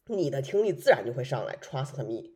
[0.06, 2.32] 你的听力自然就会上来，trust me，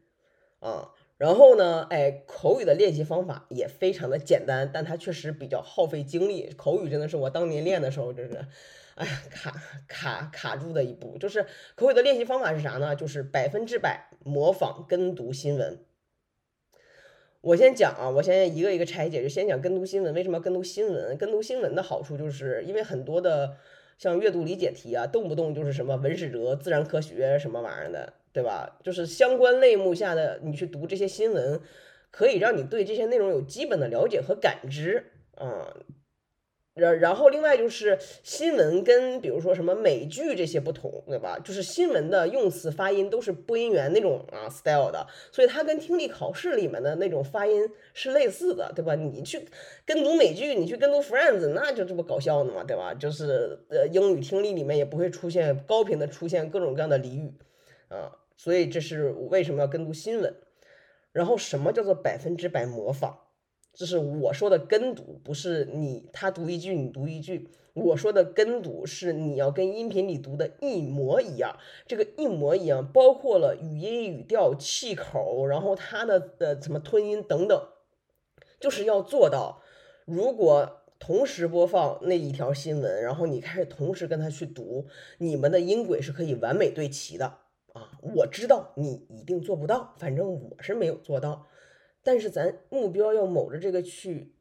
[0.60, 6.52] 啊，然后呢，哎，口语的练习方法也非常的简单，但它确实比较耗费精力。
[6.56, 8.44] 口语真的是我当年练的时候，就是，
[8.96, 11.16] 哎呀，卡卡卡住的一步。
[11.18, 11.46] 就是
[11.76, 12.96] 口语的练习方法是啥呢？
[12.96, 15.78] 就是百分之百模仿跟读新闻。
[17.42, 20.12] 我先讲啊，我先一个一个拆解，就先讲跟读新闻。
[20.14, 21.16] 为什么要跟读新闻？
[21.16, 23.56] 跟读新闻的好处就是因为很多的
[23.98, 28.14] 像阅读理解题啊，动不动就是什么文史哲、自然科学什么玩意儿的。
[28.34, 28.78] 对吧？
[28.82, 31.60] 就是相关类目下的，你去读这些新闻，
[32.10, 35.76] 可以让你对这些内容有基本的了解和感知啊。
[36.74, 41.38] 然然后另外就是新闻跟比如说什么美剧这些不同，对吧？
[41.38, 48.96] 就是新闻的用词发音都是播音员那种啊 style 的，所以它跟听力考试里面的那种发音是类似的，对吧？
[48.96, 49.46] 你去
[49.86, 52.92] 跟读美剧，你去跟读 Friends，那就这不搞笑呢嘛，对吧？
[52.92, 57.34] 就是呃英语听力里面也不会出现高频的出现各种各样的俚语
[57.86, 58.18] 啊。
[58.36, 60.34] 所以这是为什么要跟读新闻，
[61.12, 63.16] 然后什么叫做百分之百模仿？
[63.72, 67.50] 这是我说的跟读，不是你他读一句你读一句。
[67.74, 71.58] 我说的跟读是你要跟音频里读的一模一样。
[71.88, 77.68] 这个一模一样包括了语音、语调、气口，然后它的呃什么吞音等等，
[78.60, 79.60] 就是要做到。
[80.04, 84.86] 如果同时播放那一条新闻，然后你开始同时跟他去读，
[85.18, 87.38] 你们的音轨是可以完美对齐的。
[87.74, 91.46] 啊，我知道你一定做不到，反正我是没有做到，
[92.02, 94.32] 但是咱目标要卯着这个去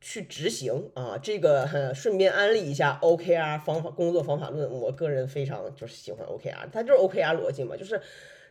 [0.00, 1.16] 去执行啊。
[1.16, 8.00] 这个顺便安利一下 OKR 方法工作方法论，我个人非常就是喜欢 OKR，它就是 OKR 逻辑嘛，就是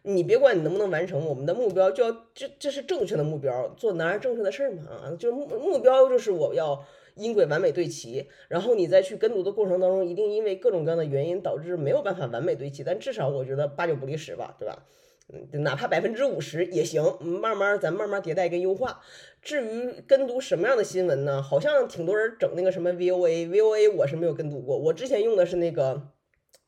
[0.04, 6.86] 你别管你能不能完成，我们的目标就要这这是正确的目标，做男儿正确的事儿嘛啊，就目目标就是我要。
[7.20, 14.86] 音轨完美对齐，然后你再去跟读的过程当中，一定因为各种各样的原因导致没有办法完美对齐，但至少我觉得八九不离十吧，对吧？
[15.32, 19.00] 嗯，哪怕百分之五十也行，慢慢咱慢慢迭代跟优化。
[19.44, 21.40] 至于跟读什么样的新闻呢？
[21.40, 26.02] 好像挺多人整那个什么 VOA，VOA 我是没有跟读过，我之前用的是那个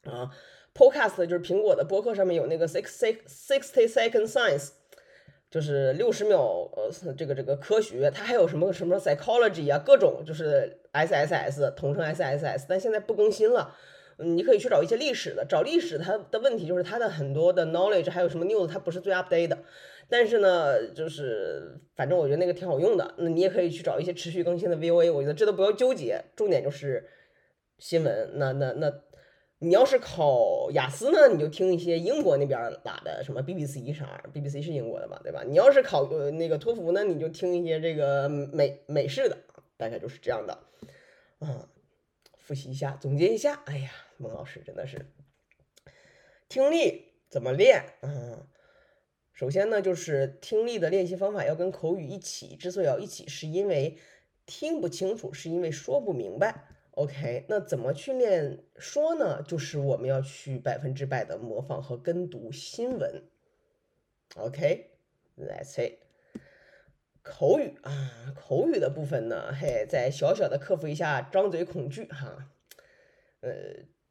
[0.03, 0.29] 啊
[0.75, 4.69] ，Podcast，就是苹果的播客上面有那个 sixty sixty second science。
[5.51, 13.75] 就是六十秒，呃，这个这个科学，它还有什么什么 psychology 啊，各种就是 S S S 统称 S S S，但现在不更新了。
[14.17, 19.57] 嗯，你可以去找一些历史的，找历史它的问题就是它的很多的 knowledge 还有什么 news 它不是最 update 的。
[20.07, 23.13] 但是呢，就是反正我觉得那个挺好用的。
[23.17, 27.05] 那你也可以去找一些持续更新的 V O A，我觉得这都不要纠结，重点就是
[27.77, 28.29] 新闻。
[28.35, 28.93] 那那那。
[29.63, 35.43] 你要是考雅思呢，你就听一些英国那边拉的什么 BBC 啥，BBC 是英国的吧，对吧？
[35.47, 39.37] 你要是考呃那个托福呢，你就听一些这个美美式的，
[39.77, 40.57] 大概就是这样的。
[41.41, 41.67] 嗯，
[42.39, 43.61] 复习一下，总结一下。
[43.65, 45.05] 哎呀，孟老师真的是
[46.49, 47.83] 听力怎么练？
[48.01, 48.47] 嗯，
[49.31, 52.55] 首先呢，就是听力的练习方法要跟口语一起。
[52.55, 53.99] 之所以要一起，是因为
[54.47, 56.65] 听不清楚，是因为说不明白。
[57.01, 59.41] OK，那怎么去练说呢？
[59.41, 63.23] 就是我们要去百分之百的模仿和跟读新闻。
[64.35, 65.97] OK，Let's say
[67.23, 72.51] 口语啊，口语的部分呢，嘿，再小小的克服一下张嘴恐惧哈。
[73.39, 73.51] 呃，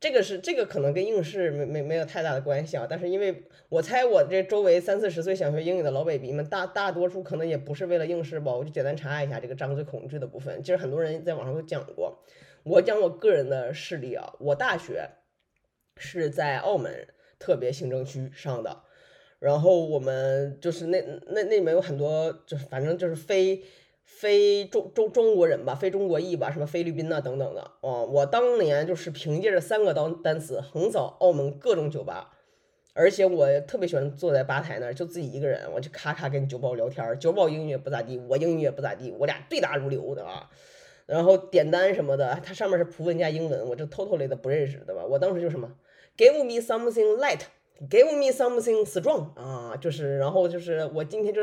[0.00, 2.88] 这个是这个可能跟应试没没没有太大的关系啊。
[2.90, 8.53] 但是因为我猜我这周围三四十岁想学英语的老 baby 们，大大多数可能也不是为了应试吧。
[8.53, 10.61] 我就简单查一下这个张嘴恐惧的部分。
[10.61, 12.20] 其实很多人在网上都讲过。
[12.64, 15.11] 我讲我个人的事例啊，我大学
[15.96, 18.83] 是在澳门特别行政区上的，
[19.38, 23.62] 然后我们就是那那那里面有很多，就是反正就是非
[24.05, 28.03] 非中中中国人吧，非中国裔吧，什么菲律宾呐等等的啊。
[28.05, 32.37] 我当年就是凭借着三个单单词横扫澳门各种酒吧，
[32.92, 40.51] 而且我特别喜欢坐在吧台那儿，就自己一个人，我就咔咔跟酒保聊天，酒保英语也不咋地，我英语也不咋地，我俩对答如流的啊。
[41.11, 45.05] 然后点单什么的，它上面是葡文加英文，我就 totally 的不认识，对吧？
[45.05, 45.68] 我当时就什么
[46.16, 51.42] ，give me something light，give me something strong 啊，就是，然后就是我今天就，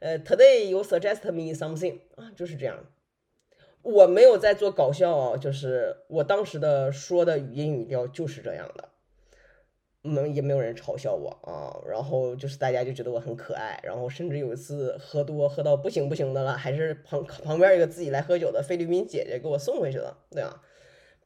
[0.00, 2.84] 呃，today you suggest me something 啊，就是这样。
[3.80, 8.90] 我没有在做搞笑，就是我当时的说的语音语调就是这样的。
[10.06, 20.62] 没也没有人嘲笑我啊，然后就是大家就觉得我很可爱，然后甚至有一次喝多喝到不行不行的了，还是旁旁边一个自己来喝酒的菲律宾姐姐给我送回去的，对啊，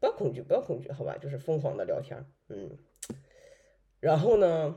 [0.00, 2.70] 不要恐惧，不要恐惧，好吧，就是疯狂的聊天，嗯，
[4.00, 4.76] 然后呢，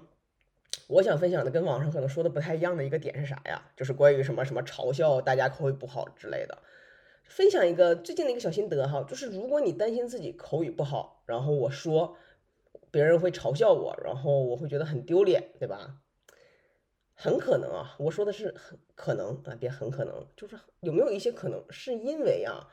[0.88, 3.72] 我想分享的跟网上可能说的不太一样的一个点是啥呀？
[3.76, 6.58] 就是关于什么什么嘲笑大家口语不好之类的，
[7.24, 12.18] 分享一个最近的一个小心得哈，就是如果你担心自己口语不好，然后我说。
[12.94, 15.98] 别人会嘲笑我，然后我会觉得很丢脸，对吧？
[17.16, 22.70] 很可能啊，我说的是很可能啊，别很可能，就是有没有一些可能，是因为啊，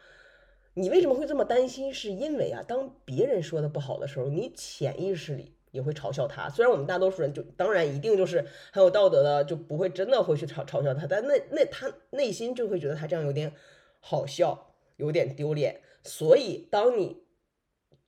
[0.74, 1.90] 你为什么会这么担心？
[1.94, 6.50] 是因为啊，当别人说的不好的时候，你潜意识里也会嘲笑他。
[6.50, 13.54] 虽然我们大多数人就当然一定就是很有道德的，就不会真的会去嘲嘲笑他，但那那他内心就会觉得他这样有点
[14.00, 15.80] 好笑，有点丢脸。
[16.02, 17.22] 所以当你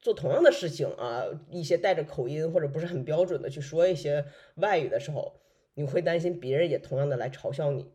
[0.03, 5.37] 做同样的事情啊，一些带着口音或者不是很标准的去说一些外语的时候。
[5.75, 7.91] 你会担心别人也同样的来嘲笑你，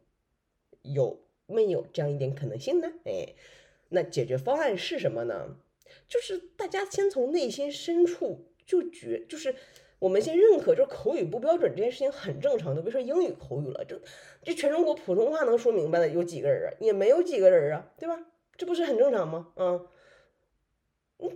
[0.81, 2.91] 有没有这样一点可能性呢？
[3.05, 3.35] 哎，
[3.89, 5.57] 那解决方案是什么呢？
[6.07, 9.53] 就是大家先从内心深处就觉，就是
[9.99, 12.81] 我们先认可，就是口语不标准这件事情很正常的。
[12.81, 14.01] 别说英语口语了，这
[14.41, 16.73] 这全中国普通话能说明白的有几个人啊？
[16.79, 18.19] 也没有几个人啊，对吧？
[18.57, 19.49] 这不是很正常吗？
[19.53, 19.81] 啊，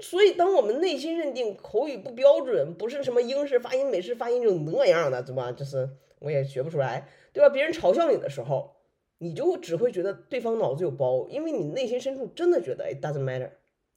[0.02, 5.52] 所以当我们内心认定口语不标准，不是什么英式发音、美式发音就那样的，对吧？
[5.52, 5.90] 就是。
[6.22, 7.50] 我也学不出来，对吧？
[7.50, 8.76] 别人嘲笑你的时候，
[9.18, 13.50] 你就只会觉得对方脑子有包，因为你内心深处真的觉得 it doesn't matter，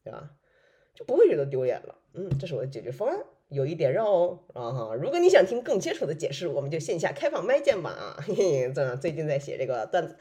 [0.03, 0.31] 对吧？
[0.95, 1.99] 就不会觉得丢脸了。
[2.15, 3.19] 嗯，这是我的解决方案，
[3.51, 4.95] 有一点绕哦啊哈。
[4.95, 8.17] 如果你想听更清楚的解释，我们就线下开放麦见吧啊。
[8.27, 10.17] 嘿嘿，这最近在写这个段子。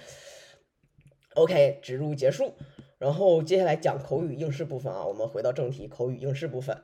[1.35, 2.53] OK，植入结束，
[3.03, 5.05] 然后接下来讲口语应试部分啊。
[5.05, 6.77] 我们回到正题，口语应试部分。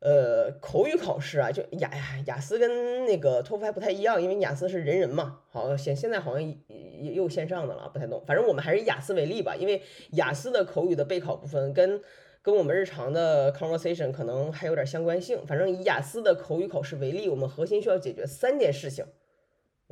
[0.00, 5.40] 呃，口语考试啊，就雅呀，雅思跟那个托福还不太一样，因为雅思是人人嘛。
[5.50, 8.24] 好，现现在好像也又线上的了，不太懂。
[8.26, 12.00] 反正我们还是以雅思为例吧，因为雅思的口语的备考部分跟
[12.40, 15.46] 跟我们日常的 conversation 可能还有点相关性。
[15.46, 19.04] 反正以雅思的口语考试为例，我们核心需要解决三件事情。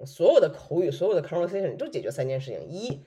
[0.07, 3.03] 所有的口语，所有的 conversation 都解决三件事情：一，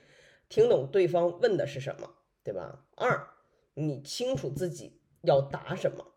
[0.48, 2.10] 听懂对方问的是什么，
[2.46, 2.78] 对吧？
[2.94, 3.26] 二，
[3.74, 6.14] 你清楚自己要答什么。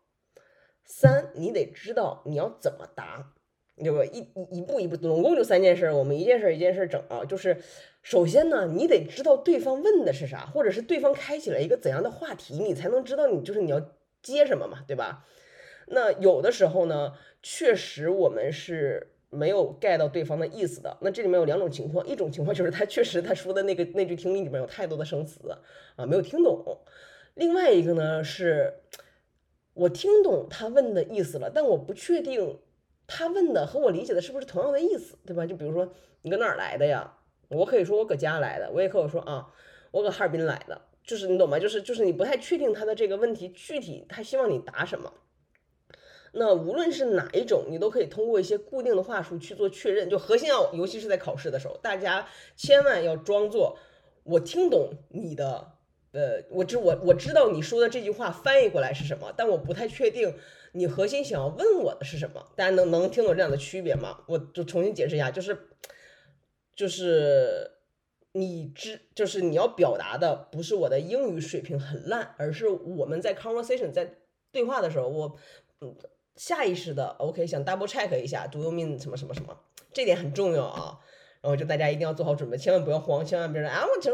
[0.84, 3.32] 三，你得知道你要怎么答，
[3.76, 4.04] 对吧？
[4.04, 7.24] 一一一步一步，总共就三件事，我们一件事一件事整啊。
[7.24, 7.60] 就是
[8.00, 13.90] 首先呢，你得知道对方问的是啥，或者是对方开启了一个怎样的话题，你才能知道你就是你要
[14.22, 15.26] 接什么嘛，对吧？
[15.88, 20.96] 那有的时候呢，确实我们是没有 get 到对方的意思的。
[21.00, 25.40] 那这里面有两种情况，一种情况就是他确实他说的那个那句听力里面有太多的生词
[25.96, 26.78] 啊，没有听懂。
[27.34, 28.74] 另外一个呢是。
[29.72, 32.58] 我听懂他问的意思了，但我不确定
[33.06, 35.46] 他问的和我理解的是不是同样的意思，对吧？
[35.46, 35.90] 就比如说
[36.22, 37.16] 你搁哪儿来的呀？
[37.48, 39.46] 我可以说我搁家来的，我也可以说啊，
[39.92, 41.58] 我搁哈尔滨来的，就是你懂吗？
[41.58, 45.10] 就是就是你不太确定他的这个问题具体他希望你答什么。
[46.32, 50.08] 那无论是哪一种，你都可以通过一些固定的话术去做确认。
[50.08, 53.78] 就核心要，尤其是在考试的时候，大家千万要装作
[54.24, 55.72] 我听懂你的。
[56.12, 60.34] 呃，我知我我知道你说的这句话翻译过来是什么，但我不太确定
[60.72, 62.44] 你核心想要问我的是什么。
[62.56, 64.24] 大家能能听懂这样的区别吗？
[64.26, 65.56] 我就重新解释一下，就是
[66.74, 67.70] 就是
[68.32, 74.12] 你知就是你要表达的不是我的英语水平很烂，而是我们在 conversation 在
[74.50, 75.36] 对话的时候，我
[75.80, 75.94] 嗯
[76.40, 79.54] 下意识的 OK 想 double check 一下 Do you mean 什么什么什么？
[79.92, 80.98] 这点很重要啊。
[81.42, 84.10] 然后就大家一定要做好准备，千万不要慌，千万别说啊我整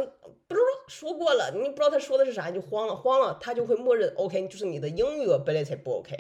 [0.49, 6.17] 不是说过了，你不知道他说的是啥，你就慌了，慌了他就会默认 OK，就是你的英语 ability 不 OK，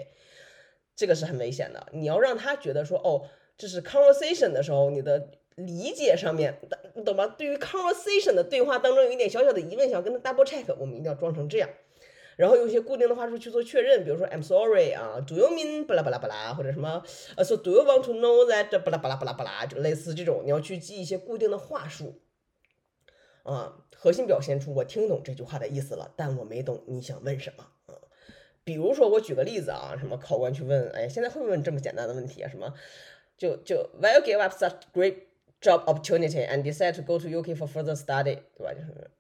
[0.95, 1.89] 这个是很危险的。
[1.93, 3.27] 你要让他觉得说哦，
[3.59, 6.61] 这是 conversation 的时候，你的理解上面，
[6.95, 7.27] 你懂吗？
[7.27, 11.69] 对于 conversation 的对话当中有一点小小的疑问，想跟他 double check，我们一定要装成这样。
[12.37, 17.03] 然后用一些固定的话术去做确认，比如说 I'm sorry 啊，Do you mean 巴拉巴拉巴拉，或者什么
[17.35, 22.21] 呃，So do you want to know that 巴拉巴拉巴拉巴拉，就类似这种，你要去记一些固定的话术
[23.43, 27.97] 啊，核心表现出我听懂这句话的意思了，但我没懂你想问什么啊。
[28.65, 32.51] 比如说我举个例子啊，什么考官去问，哎，现在会问这么简单的问题啊？
[32.51, 32.75] 什么
[33.39, 35.23] 就就 Why you give up such great
[35.63, 38.75] job opportunity and decide to go to UK for further study，对吧？
[38.75, 39.11] 就是。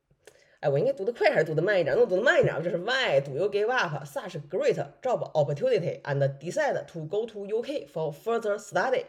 [0.60, 1.94] 哎，我应该读得快还是读得慢一点？
[1.94, 7.86] 那我读得慢一点，就是 Why do you give up such great job opportunity and decide to go to UK
[7.86, 9.04] for further study？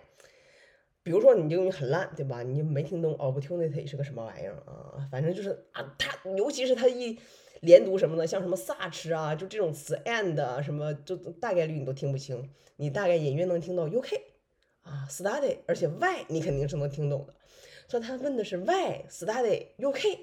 [1.03, 2.43] 比如说你英语很烂，对吧？
[2.43, 5.07] 你没听懂 opportunity 是个什么玩意儿啊？
[5.09, 7.17] 反正就是啊，他尤其是他一
[7.61, 12.49] 连读什么的，像什么 such 啊，就这种词 and 什么，就大概率你都听不清。
[12.75, 14.19] 你大概隐约能听到 UK
[14.81, 17.33] 啊，study，而且 Why 你肯定是能听懂的。
[17.87, 20.17] 所以他问的是 Why study UK？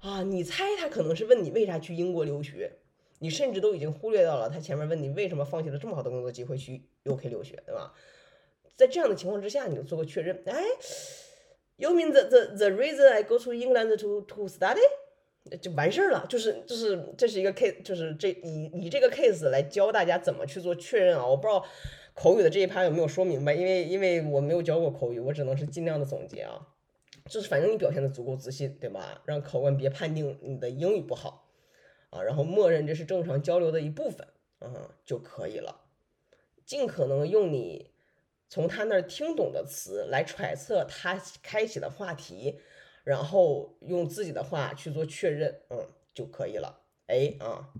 [0.00, 2.70] 啊，你猜他可能是问你为啥去英国留学，
[3.18, 7.92] 你甚至都已经忽略到了他前面问你为什么放弃了这么好的工作机会去 UK 留学，对吧？
[8.76, 10.64] 在这样的情况之下，你就做个确认，哎
[11.76, 14.78] ，You mean the the the reason I go to England to to study？
[15.60, 21.64] 就完事儿了，就是就是这是一个 case，就是这以以这个 case 来教大家怎么去做确认啊，我不知道。
[22.14, 23.54] 口语的这一趴有没有说明白？
[23.54, 26.66] 因为因为我没有教过口语，我只能是尽量的总结啊。
[27.28, 29.22] 就是反正你表现的足够自信，对吧？
[29.26, 31.50] 让考官别判定你的英语不好
[32.10, 34.26] 啊，然后默认这是正常交流的一部分，
[34.60, 35.84] 嗯就可以了。
[36.64, 37.92] 尽可能用你
[38.48, 42.60] 从他那儿听懂的词来揣测他开启的话题，
[43.04, 46.82] 然后用自己的话去做确认，嗯就可以了。
[47.06, 47.72] 哎啊，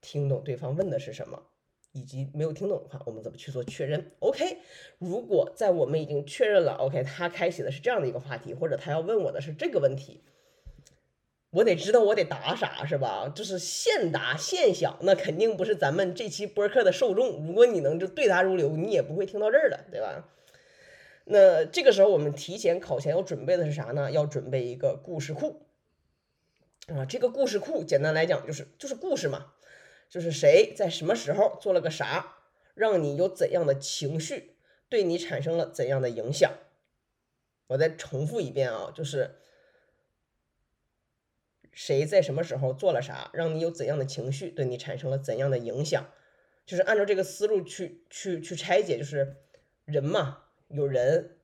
[0.00, 1.51] 听懂对方问的是什么？
[1.92, 4.58] 以及没有听懂的话，我们怎么去做确认？OK，
[4.98, 10.22] 如果在我们已经确认了，OK，他开启的是这样的一个话题，或者他要问我的是这个问题，
[11.50, 13.30] 我得知道我得答啥，是吧？
[13.34, 17.46] 就是现答现想，那肯定不是咱们这期播客的受众。
[17.46, 20.28] 如果你能就对答如流，你也不会听到这儿的，对吧？
[21.24, 24.10] 那这个时候我们提前考前要准备的是啥呢？
[24.10, 25.66] 要准备一个故事库
[26.88, 29.52] 啊，这个故事库简单来讲就是就是故事嘛。
[30.12, 32.36] 就是谁在什么时候做了个啥，
[32.74, 34.58] 让你有怎样的情绪，
[34.90, 36.52] 对你产生了怎样的影响。
[37.68, 39.36] 我再重复一遍啊，就是
[41.72, 46.06] 谁在什么时候做了啥，让你有怎样的情绪，对你产生了怎样的影响。
[46.66, 49.38] 就是按照这个思路去去去拆解，就是
[49.86, 51.38] 人嘛，有人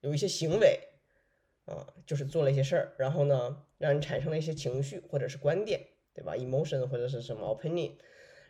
[0.00, 0.88] 有一些行为
[1.66, 5.88] 啊，就是做了一些事儿，然后呢，让你产生了一些情绪或者是观点。
[6.14, 7.92] 对吧？emotion 或者是什么 opinion，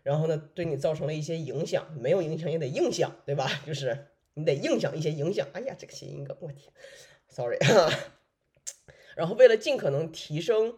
[0.03, 3.49] 然后呢，对你造成了一些影响，没有影响也得影响，对吧？
[3.67, 5.47] 就是你得影响一些影响。
[5.53, 6.73] 哎呀，这个谐音梗，我天
[7.29, 7.59] ，sorry。
[9.15, 10.75] 然后为了尽可能提升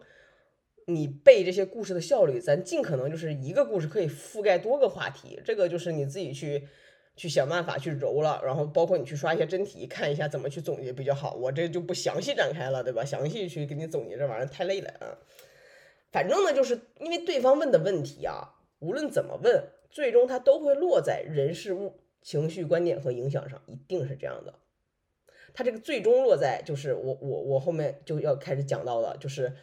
[0.86, 6.68] 你背这些故事的效率，咱尽可能就是一个故事可以覆盖多个话题，这个就是你自己去
[7.16, 8.42] 去想办法去揉了。
[8.44, 11.34] 然后包括你去刷一些真题，看一下怎么去总结比较好。
[11.34, 13.04] 我这就不详细展开了，对吧？
[13.04, 15.16] 详细去给你总结这玩意儿太累了啊。
[16.14, 24.54] 反正呢，就是因为对方问的问题啊，无论怎么问，最终他都会落在人事物、情绪、观点和影响上，一定是这样的。
[25.54, 29.56] 他这个最终落在，就是我我我后面就要开始讲到的，就是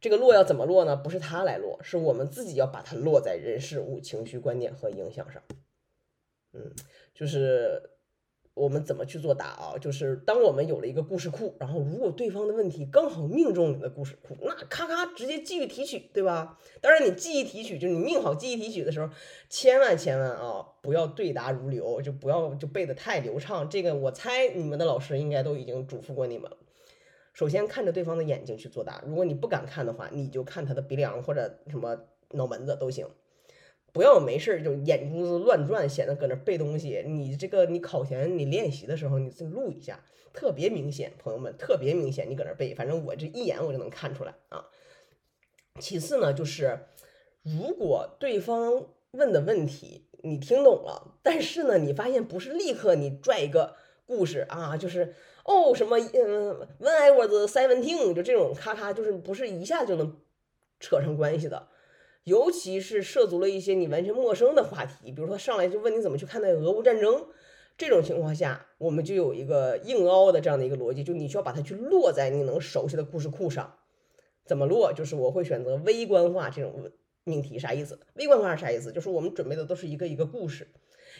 [0.00, 0.94] 这个落要怎么落呢？
[0.94, 5.42] 不是他来落，是我们自己要把它落在人事物、情绪、观点和影响上。
[6.52, 6.70] 嗯，
[7.12, 7.90] 就是。
[8.56, 9.76] 我们怎么去做答啊？
[9.78, 16.58] 就是当我们有了一个故事库，然后如果对方的问题刚好命中你的故事库，那咔咔直接记忆提取，对吧？
[16.80, 19.10] 当然你记忆提取，就是你命好记忆提取的时候，
[19.50, 23.68] 千万千万啊，不要对答如流，就不要就背的太流畅。
[23.68, 26.50] 这个我猜你们的老师应该都已经嘱咐过你们。
[27.34, 31.94] 首先看着对方的眼睛去作答，如果你不敢看的话，你就看他的鼻梁或者什么
[32.30, 33.06] 脑门子都行。
[33.96, 37.02] 不要没事就眼珠子乱转，显得搁那背东西。
[37.06, 42.28] 你这个你考前你练习的时候，你自录一下，特别明显，朋友们特别明显。
[42.28, 44.66] 你搁那背，反正我这一眼我就能看出来啊。
[45.80, 46.80] 其次呢，就是
[47.42, 60.18] 如果对方问的问题你听懂了，但是呢，你发现不是立刻你拽一个故事啊，就是哦什么嗯，When I was seventeen，就这种咔咔，就是不是一下就能
[60.80, 61.68] 扯上关系的。
[62.26, 67.24] 尤其是涉足了一些你完全陌生的话题，比如说上来就问你怎么去看待俄乌战争，
[67.78, 73.72] 这种情况下，我们就有一个硬凹的这样的一个逻辑，就你需要把它去落在你能熟悉的故事库上。
[74.44, 74.92] 怎么落？
[74.92, 76.90] 就是我会选择微观化这种
[77.22, 78.00] 命题，啥意思？
[78.14, 78.90] 微观化是啥意思？
[78.90, 80.66] 就是我们准备的都是一个一个故事，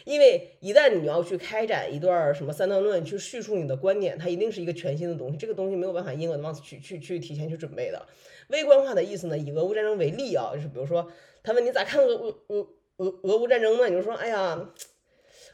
[0.05, 8.05] 因为一旦你要去开展一段什么三段论，去叙述你的观点，它一定是一个全新的东西，这个东西没有办法因 advance 去去去提前去准备的。
[8.49, 9.37] 微观化的意思呢？
[9.37, 11.11] 以俄乌战争为例啊，就是比如说，
[11.43, 12.67] 他问你咋看俄俄俄
[12.97, 13.89] 俄俄乌战争呢？
[13.89, 14.69] 你就说，哎呀，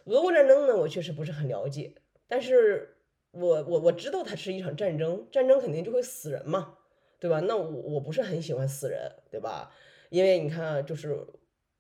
[0.06, 1.94] 俄乌战争呢，我确实不是很了解，
[2.28, 2.98] 但是
[3.32, 6.78] 我我我知道它是一场战争，战争肯定就会死人嘛，
[7.20, 7.40] 对吧？
[7.40, 9.72] 那我我不是很喜欢死人，对吧？
[10.10, 11.26] 因为你看，就是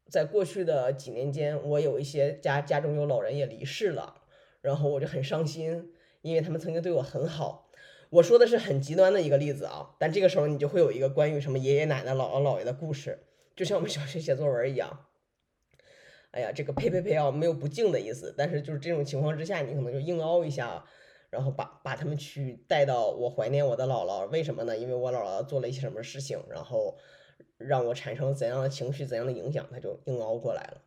[0.09, 4.21] 在过去的几年间，我有一些家家中有老人也离世了，
[4.61, 5.91] 然后我就很伤心，
[6.21, 7.69] 因为他们曾经对我很好。
[8.09, 13.23] 我说的是很极端的一个例子啊，但这个时候你就会有一个关于什么爷爷奶奶、姥姥姥爷的故事，
[13.55, 15.07] 就像我们小学写作文一样。
[16.29, 20.85] 哎呀，这个呸呸呸啊，没有不敬的意思，但是就是这种情况之下，你可能就硬凹一下，
[21.29, 24.77] 然后把把他们去带到我怀念我的姥姥，为什么呢？
[24.77, 26.97] 因为我姥姥做了一些什么事情，然后
[27.67, 30.81] 让我产生怎样的情绪、怎样的影响，他就硬熬过来了。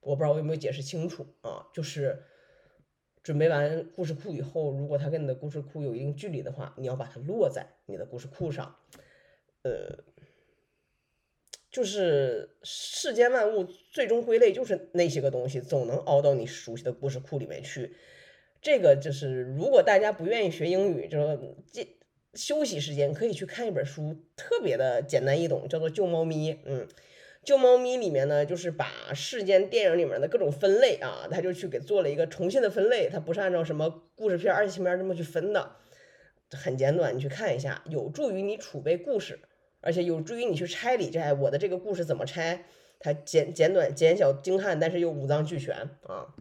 [0.00, 2.22] 我不知道我有没有解释清楚啊，就是。
[3.24, 8.74] 准备完故事库以后，如果他跟你的故事库有一定距离的话，你要把它落在你的故事库上。
[9.62, 10.02] 呃，
[11.70, 17.94] 就是世间万物最终归类就是那些个东西，总能凹到你熟悉的故事库里面去。
[18.60, 21.38] 这个就是，如果大家不愿意学英语，就是
[21.70, 21.86] 这
[22.34, 26.54] 休息时间可以去看一本书，特别的简单易懂，叫做《救猫咪》。
[26.64, 26.88] 嗯，
[27.44, 35.76] 救猫咪里面呢，就是把事件电影里面的各种分类啊，他就去给做了一个重新的分类，它不是按照什么故事片、二情片这么去分的，
[36.50, 39.40] 很简短，你去看一下，有助于你储备故事，
[39.80, 42.64] 而且有助于你去拆理这我的这个故事怎么拆，
[42.98, 46.34] 它简简短、简小、精悍，但是又五脏俱全啊。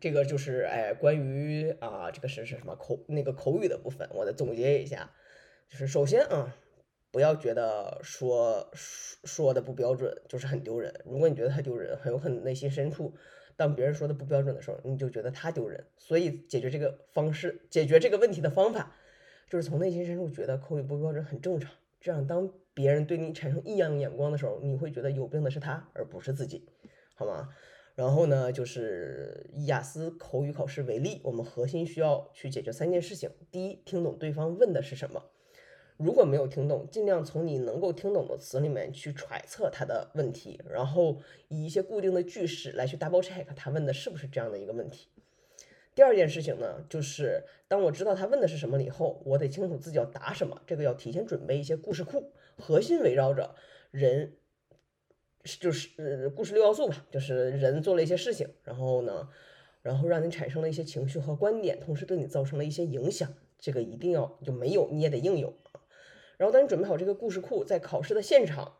[0.00, 5.12] 这个就是哎，关于啊，这个是是什么口那个口语的部分，我再总结一下，
[5.68, 6.56] 就是首先啊。
[7.10, 10.92] 不要觉得说说说的不标准就是很丢人。
[11.06, 13.14] 如果你觉得他丢人，很有可能内心深处，
[13.56, 15.86] 当别人说的不标准的时候，你就觉得他丢人。
[15.96, 18.94] 所以解决这个方式，解决这个问题的方法，
[19.48, 21.72] 就是从内心深处觉得口语不标准很正常。
[21.98, 26.68] 这样，当别人对你产生异样眼光的时候，你会觉得有病的是他，而不是自己，
[27.14, 27.48] 好吗？
[27.98, 35.20] 然后呢，就是以雅思口语考试为例，我们核心需要去解决三件事情：第一，听懂对方问的是什么。
[35.96, 41.18] 如果没有听懂，尽量从你能够听懂的词里面去揣测他的问题，然后
[41.48, 45.08] 以一些固定的句式来去 double check 他问的是不是这样的一个问题。
[45.96, 53.56] 第二件事情呢，就是当我知道他问的是什么了以后，我得清楚自己要答什么，这个要提前准备一些故事库，核心围绕着
[53.90, 54.34] 人，
[55.56, 59.28] 就是呃故事六要素吧，就是人做了一些事情，然后呢，
[59.82, 65.54] 然后让你产生了一些情绪和观点，同时对你造成了一些影响，这个一定要就没有你也得应有。
[66.36, 68.76] 然后，当你准备好这个故事库，在考试的现场，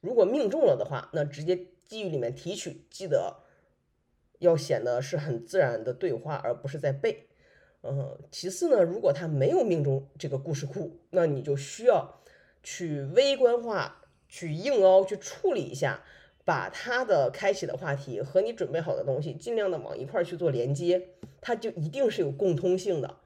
[0.00, 1.56] 如果命中了的话，那直接
[1.86, 3.44] 记忆里面提取，记得
[4.40, 7.28] 要显得是很自然的对话，而不是在背。
[7.82, 12.20] 嗯，其次呢，如果他没有命中这个故事库，那你就需要
[12.62, 16.04] 去微观化、去硬凹、去处理一下，
[16.44, 21.08] 把他的开启的话题和你准备好的东西尽量的往一块儿去做连接，
[21.40, 23.16] 它就一定是有共通性的。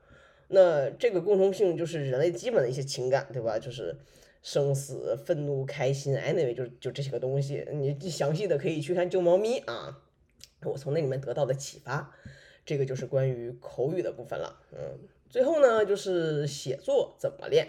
[0.48, 3.58] 那这个共通性就是人类基本的一些情感，对吧？
[3.58, 3.96] 就是
[4.42, 7.66] 生死、愤怒、开心，anyway，就就这些个东西。
[7.72, 10.02] 你详细的可以去看《救猫咪》啊，
[10.64, 12.14] 我从那里面得到的启发。
[12.64, 14.60] 这个就是关于口语的部分了。
[14.72, 14.98] 嗯，
[15.28, 17.68] 最后呢，就是写作怎么练？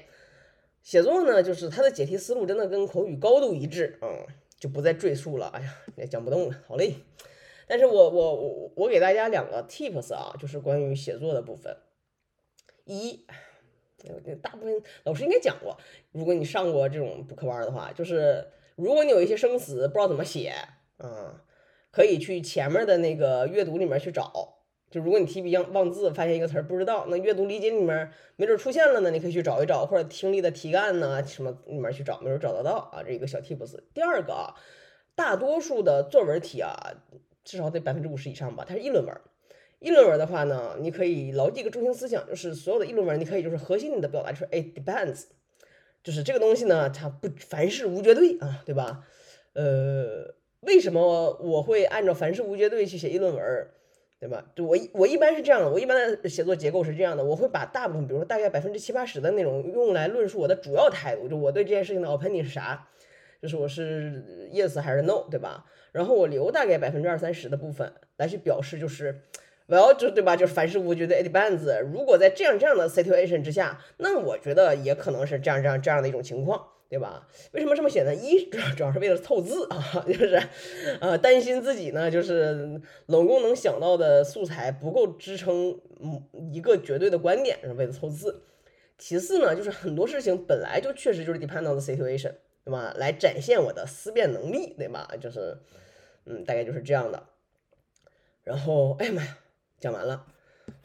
[0.84, 3.98] 写作呢，就是它的解题思路真的跟口语高度一致。
[4.02, 4.28] 嗯，
[4.60, 5.48] 就不再赘述了。
[5.48, 6.96] 哎呀，也讲不动了，好累。
[7.66, 11.76] 但是我我我我给大家两个 tips 啊，就是关于写作的部分。
[12.86, 13.26] 一，
[14.42, 15.78] 大部分老师应该讲过，
[16.12, 20.54] 如果你上过这种补课班的话，就是如果你有一些生词不知道怎么写，
[20.98, 21.42] 啊，
[21.92, 24.60] 可以去前面的那个阅读里面去找。
[24.94, 33.02] 就如果你提笔忘忘字，发现一个词儿不知道，那阅读理解里面没准出现了呢，你可以去找一找，或者听力的题干呢什么里面去找，没准找得到啊。
[33.04, 33.80] 这一个小 tips。
[33.96, 34.54] 第二个啊，
[35.16, 36.78] 大多数的作文题啊，
[37.44, 39.12] 至少得百分之五十以上吧，它是议论文。
[39.80, 45.24] 议论文的话呢，你可以牢记一个中心思想，就是所有的议论文，你可以就是核心你的表达就是 it depends，
[46.04, 49.04] 就是这个东西呢，它不凡事无绝对啊，对吧？
[49.54, 53.68] 呃，为什么我会按照凡事无绝对去写议论文，
[54.24, 54.42] 对吧？
[54.56, 62.88] 就我我一般是这样的，我一般的写作结构是这样的，我会把大部分，比如说大概百分之七八十的内容用来论述我的主要态度，就我对这件事情的 opinion 是啥，
[63.42, 65.66] 就是我是 yes 还是 no，对吧？
[65.92, 69.24] 然后我留大概百分之二三十的部分来去表示就是。
[69.70, 70.36] well 就对吧？
[70.36, 71.82] 就是凡事无绝对，it depends。
[71.82, 77.28] 如果在这样这样的 situation 之下，那我觉得也可能是这样这样这样的一种情况，对吧？
[77.52, 78.14] 为什么这么写呢？
[78.14, 80.42] 一主要主要是为了凑字啊， 就是
[81.02, 88.44] 呃担心自己呢，就是冷宫能想到的素材不够支撑嗯一个绝对的观点，是为了凑字。
[88.98, 92.94] 其次呢，就是很多事情本来就确实就是 depend on the situation，对吧？
[92.98, 95.10] 来展现我的思辨能力，对吧？
[95.20, 95.58] 就是
[96.26, 97.24] 嗯，大概就是这样的。
[98.44, 99.38] 然后，哎呀妈呀！
[99.80, 100.26] 讲完了，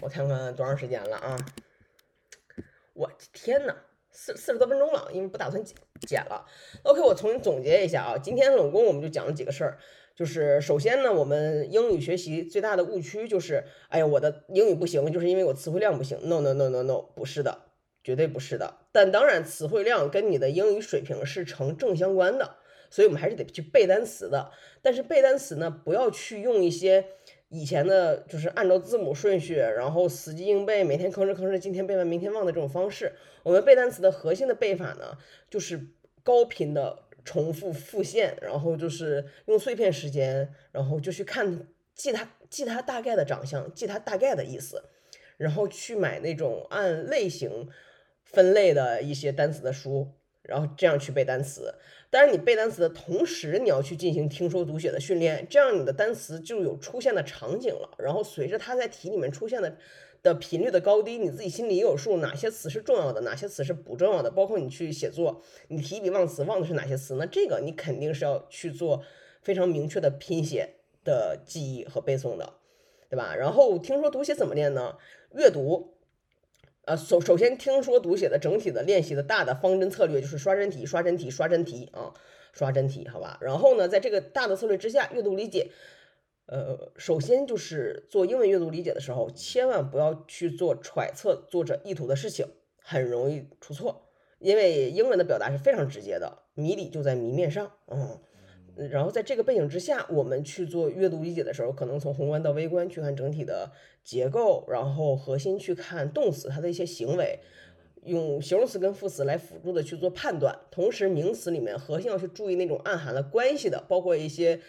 [0.01, 1.37] 我看看多长时间了啊！
[2.95, 3.77] 我天呐，
[4.11, 5.77] 四四十多分钟了，因为不打算剪
[6.07, 6.45] 剪了。
[6.83, 9.79] OK，我重新总结一下啊，今天总共我们就讲了几个事儿，
[10.15, 16.19] 就是首先呢，我们英语学习最大的误区就是，哎呀，我的英语不行，就是因为我词汇量不行。
[16.23, 17.59] No No No No No，不是的，
[18.03, 18.79] 绝对不是的。
[18.93, 22.57] 但当然，词汇量跟你的英语水平是成正相关的，
[22.91, 24.51] 所以我们还是得去背单词的。
[24.83, 27.05] 但是背单词呢，不要去用一些。
[27.51, 33.11] 以前的就是按照字母顺序，然后死记硬背，每天吭哧吭哧，今天背完明天忘的这种方式。
[33.49, 35.17] 我们背单词的核心的背法呢，
[35.49, 35.89] 就是
[36.23, 44.85] 高频的重复复现，然后就是用碎片时间，然后就去看记它记它大概的长相，记它大概的意思，
[45.39, 47.71] 然后去买那种按类型
[48.23, 51.75] 分类的一些单词的书，然后这样去背单词。
[52.11, 57.95] 但是你背单词的同时，你要去进行听说读写的训练，这样你的单词就有出现的场景了。
[57.97, 59.79] 然后随着它在题里面出现的
[60.23, 64.31] 的频率的高低，你自己心里也有数，哪些词是重要的，哪些词是不重要的。
[64.31, 67.15] 包括你去写作，你提笔忘词，忘的是哪些词？
[67.15, 69.03] 那这个你肯定是要去做
[69.41, 72.55] 非常明确的拼写的记忆和背诵的，
[73.09, 73.35] 对吧？
[73.37, 74.97] 然后听说读写怎么练呢？
[75.33, 75.95] 阅读，
[76.85, 82.13] 呃，首首先听说读写的整体的练习的大的方针策略就是刷真题，刷真题，刷真题啊，
[82.53, 83.39] 刷真题，好吧？
[83.41, 85.71] 然后呢，在这个大的策略之下，阅读理解。
[86.49, 92.47] 呃，首先就是做英文阅读理解的时候，千万不要去做揣测作者意图的事情，
[92.79, 94.07] 很容易出错。
[94.39, 97.71] 因为英文的表达是非常直接的，谜底就在谜面上。
[97.89, 98.19] 嗯，
[98.89, 103.71] 然后在这个背景之下，我们去做阅读理解的时候，可能从宏观到微观去看整体的
[104.03, 107.41] 结构，然后核心去看动词它的一些行为，
[108.05, 110.59] 用形容词跟副词来辅助的去做判断。
[110.71, 114.61] 同时，名词里面核心要去注意那种暗含了关系的，包括一些。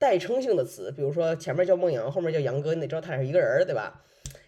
[0.00, 4.02] 代称性的词，比如说前面叫孟阳，后面叫杨哥，你得知道他俩是一个人，对吧？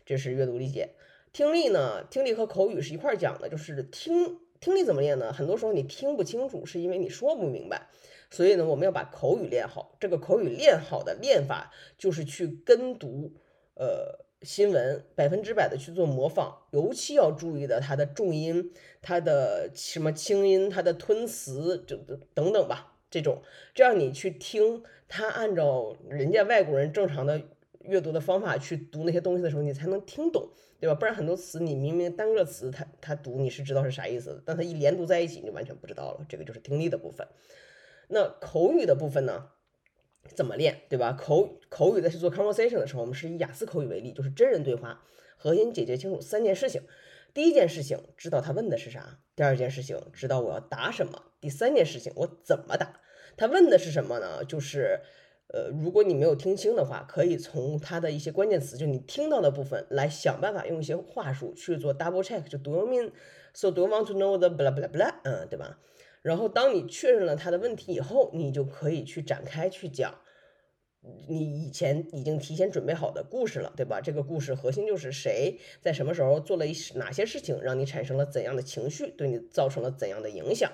[0.06, 0.94] 这是阅读理解。
[1.30, 5.30] 听力呢，听力和口语是一块讲的，就是听听力怎么练呢？
[5.30, 7.90] 很多时候你听不清楚，是因为你说不明白。
[8.30, 9.94] 所以呢，我们要把口语练好。
[10.00, 13.34] 这个口语练好的练法，就是去跟读
[13.74, 18.72] 呃新闻，百分之百的去做模仿，尤其要注意的它的重音、
[19.02, 21.94] 它的什么轻音、它的吞词，这
[22.32, 22.88] 等等吧。
[23.10, 23.42] 这种，
[23.74, 24.82] 这样你去听
[25.14, 27.38] 他按照人家外国人正常的
[27.80, 30.48] 阅读的方法去读那些东西的时候，你才能听懂，
[30.80, 30.94] 对吧？
[30.94, 36.24] 不然很多词你明明单个词他他读你是知道是啥意思的，但他一连读在一起你就完全不知道了。
[36.30, 37.28] 这个就是听力的部分。
[38.08, 39.50] 那口语的部分呢？
[40.34, 41.12] 怎么练，对吧？
[41.12, 45.02] 口口语在去做 conversation 的时候，我们是以雅思口语为例，就是真人对话，
[45.36, 46.80] 核心解决清楚三件事情。
[47.34, 53.00] 第一件事情，知道他问的是啥；第二件事情，知道我要答什么；第三件事情，我怎么答。
[53.36, 54.44] 他问的是什么呢？
[54.44, 55.00] 就是，
[55.48, 65.14] 呃，如果你没有听清的话，可以从他的一些关键词，就你听到的部分，来想办法用一些话术去做 double check，就 do you mean？so do you want to know the blah blah blah？
[65.24, 65.78] 嗯，对吧？
[66.22, 70.14] 然后当你确认了他的问题以后，你就可以去展开去讲。
[71.26, 74.00] 你以前已经提前准备好的故事了，对吧？
[74.00, 80.70] 这个故事核心就是谁在什么时候做了一哪些事情，让你产生了怎样的情绪，对你造成了怎样的影响。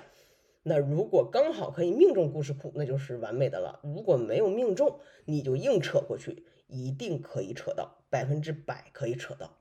[0.63, 3.79] 那如果刚好可以命中故事库，那就是完美的了。
[3.83, 9.57] 如果没有命中，你就硬扯过去，一定可以扯到，百分之百可以扯到。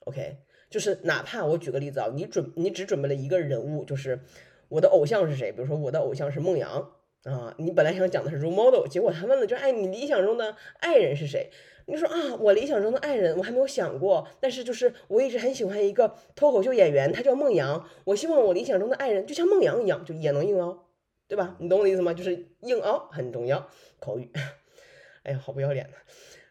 [0.00, 0.38] OK，
[0.70, 4.20] 就是哪怕我举个例子啊，你准你只准备了一个人物，就是
[4.68, 5.52] 我的偶像是谁？
[5.52, 6.92] 比如说我的偶像是孟阳。
[7.24, 11.50] 啊，你本来想讲的是 role model，结果他问的就哎，你理想中的爱人是谁？
[11.90, 20.86] 你说啊，我理想中的爱人我还没有想过，但是就是我一直很喜欢一个脱口秀演员，他叫孟阳，我希望我理想中的爱人就像孟阳一样，就也能硬凹，
[21.26, 21.56] 对吧？
[21.58, 22.12] 你懂我的意思吗？
[22.12, 23.70] 就是硬凹很重要，
[24.00, 24.30] 口语。
[25.24, 25.96] 哎呀，好不要脸的。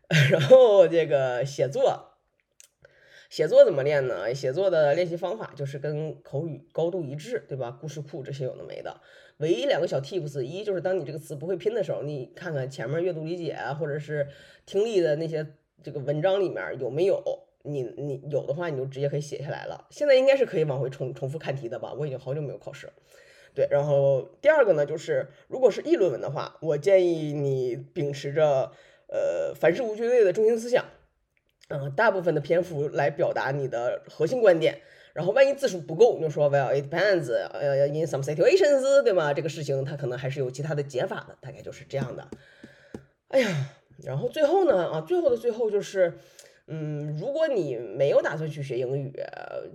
[0.32, 2.14] 然后这个写作，
[3.30, 4.34] 写作怎么练呢？
[4.34, 7.78] 写作的练习方法就是跟口语高度一致，对吧？
[7.80, 9.02] 故事库这些有的没的。
[9.38, 14.28] 唯一两个小 tips，一就是当你这个词不会拼的时候，你看看前面阅读理解啊，或者是
[14.66, 15.46] 听力的那些
[15.84, 17.22] 这个文章里面有没有，
[17.64, 19.86] 你你有的话你就直接可以写下来了。
[19.92, 21.94] 现在应该是可以往回重重复看题的吧？
[21.94, 22.90] 我已经好久没有考试。
[23.54, 28.72] 对，然后第二个呢，就是如果是议论文的话，我建议你秉持着
[29.08, 30.86] 呃凡事无绝对的中心思想，
[31.70, 34.82] 嗯，大部分的篇幅来表达你的核心观点。
[35.18, 37.34] 然后万一字数不够，你就说 Well, it depends.
[37.34, 39.34] 呃，in some situations，对吗？
[39.34, 42.28] 这个事情它可能还是有其他的解法的，大概就是这样的。
[43.30, 43.72] 哎呀，
[44.04, 46.14] 然后最后呢，啊，最后的最后就是，
[46.68, 49.12] 嗯，如果你没有打算去学英语，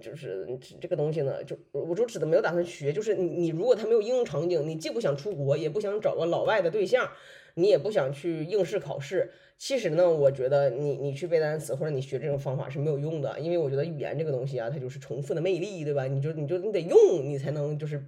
[0.00, 0.46] 就是
[0.80, 7.10] 这个东西呢，就我就指的没有打算学，就是你你如果他没有应用场景，你既不想出国，也不想找个老外的对象，
[7.54, 9.32] 你也不想去应试考试。
[9.64, 16.04] 其实呢，我觉得你你去背单词或者你学这种方法是没有用的，因为我觉得语言这个东西啊，它就是重复的魅力，对吧？
[16.08, 18.04] 你就你就你得用，你才能就是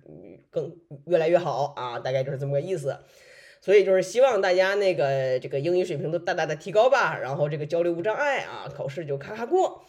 [0.50, 0.76] 更
[1.06, 2.96] 越来越好啊，大概就是这么个意思。
[3.60, 9.84] 所以就是希望大家那个这个英语水平都大大的提高吧，然后这个交流无障碍啊，考试就咔咔过。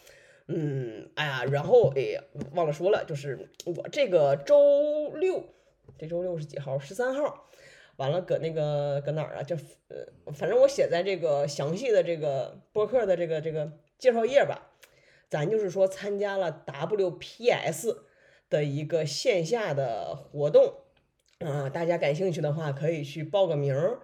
[0.46, 2.22] 嗯，哎呀，然后哎，
[2.54, 5.44] 忘了说了，就是我这个周六，
[5.98, 6.78] 这周六是几号？
[6.78, 7.48] 十三号。
[7.98, 9.44] 完了，搁那个搁哪儿啊？
[9.44, 9.56] 就
[9.88, 14.72] 呃，反正我写在这个详细的这个播客的这个这个介绍页吧。
[15.30, 17.96] 咱就是说参加了 WPS
[18.50, 20.74] 的一个线下的活动
[21.40, 24.00] 啊，大家感兴趣的话可以去报个名儿。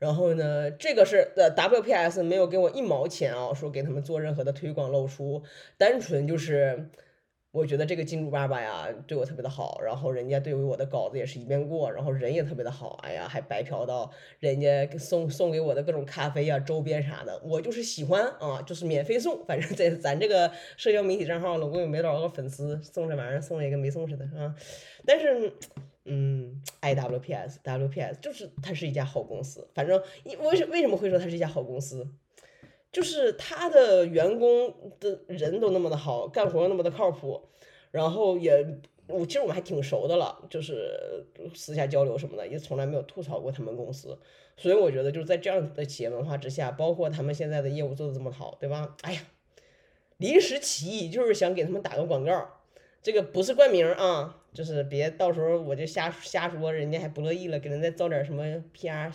[0.00, 5.42] 然后呢，这个是呃 WPS 没有给我一毛钱啊，说给他们做任何的推广露出，
[5.78, 6.90] 单纯就是
[7.54, 24.52] 我觉得这个金主爸爸呀对我特别的好，然后人家对于我的稿子也是一遍过，然后人也特别的好，哎呀还白嫖到人家送送给我的各种咖啡呀、周边啥的，我就是喜欢啊，就是免费送，反正在咱这个社交媒体账号，总共也没多少个粉丝，送这玩意儿送也跟没送似的啊。
[25.06, 25.52] 但是，
[26.06, 30.02] 嗯，IWPS WPS 就是它是一家好公司，反正
[30.40, 32.04] 为什为什么会说它是一家好公司？
[32.94, 37.48] 就是他的员工的人都那么的好，干活那么的靠谱，
[37.90, 38.64] 然后也
[39.08, 44.16] 我其实我们还挺熟的了，就是私下交流什么的，也从来没有吐槽过他们公司。
[44.56, 48.96] 所以我觉得就是在这样的企业文化之下，包括他们现在的业务做的这么好，对吧？
[49.02, 49.20] 哎呀，
[50.18, 52.48] 临时起意就是想给他们打个广告，
[53.02, 59.12] 这个不是冠名啊，就是别到时候我就瞎瞎说，人家还不乐意了，给人再造点什么 PR。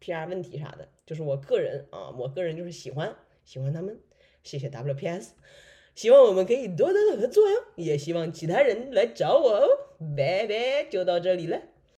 [0.00, 0.26] P.R.
[0.26, 3.98] 问题啥的，就是我个人啊，我个人就是喜欢喜欢他们，
[4.42, 5.32] 谢谢 W.P.S.
[5.94, 9.66] 希望我们可以多多的合作哟，也希望其他人来找我哦，
[10.14, 11.62] 拜拜，就到这里了。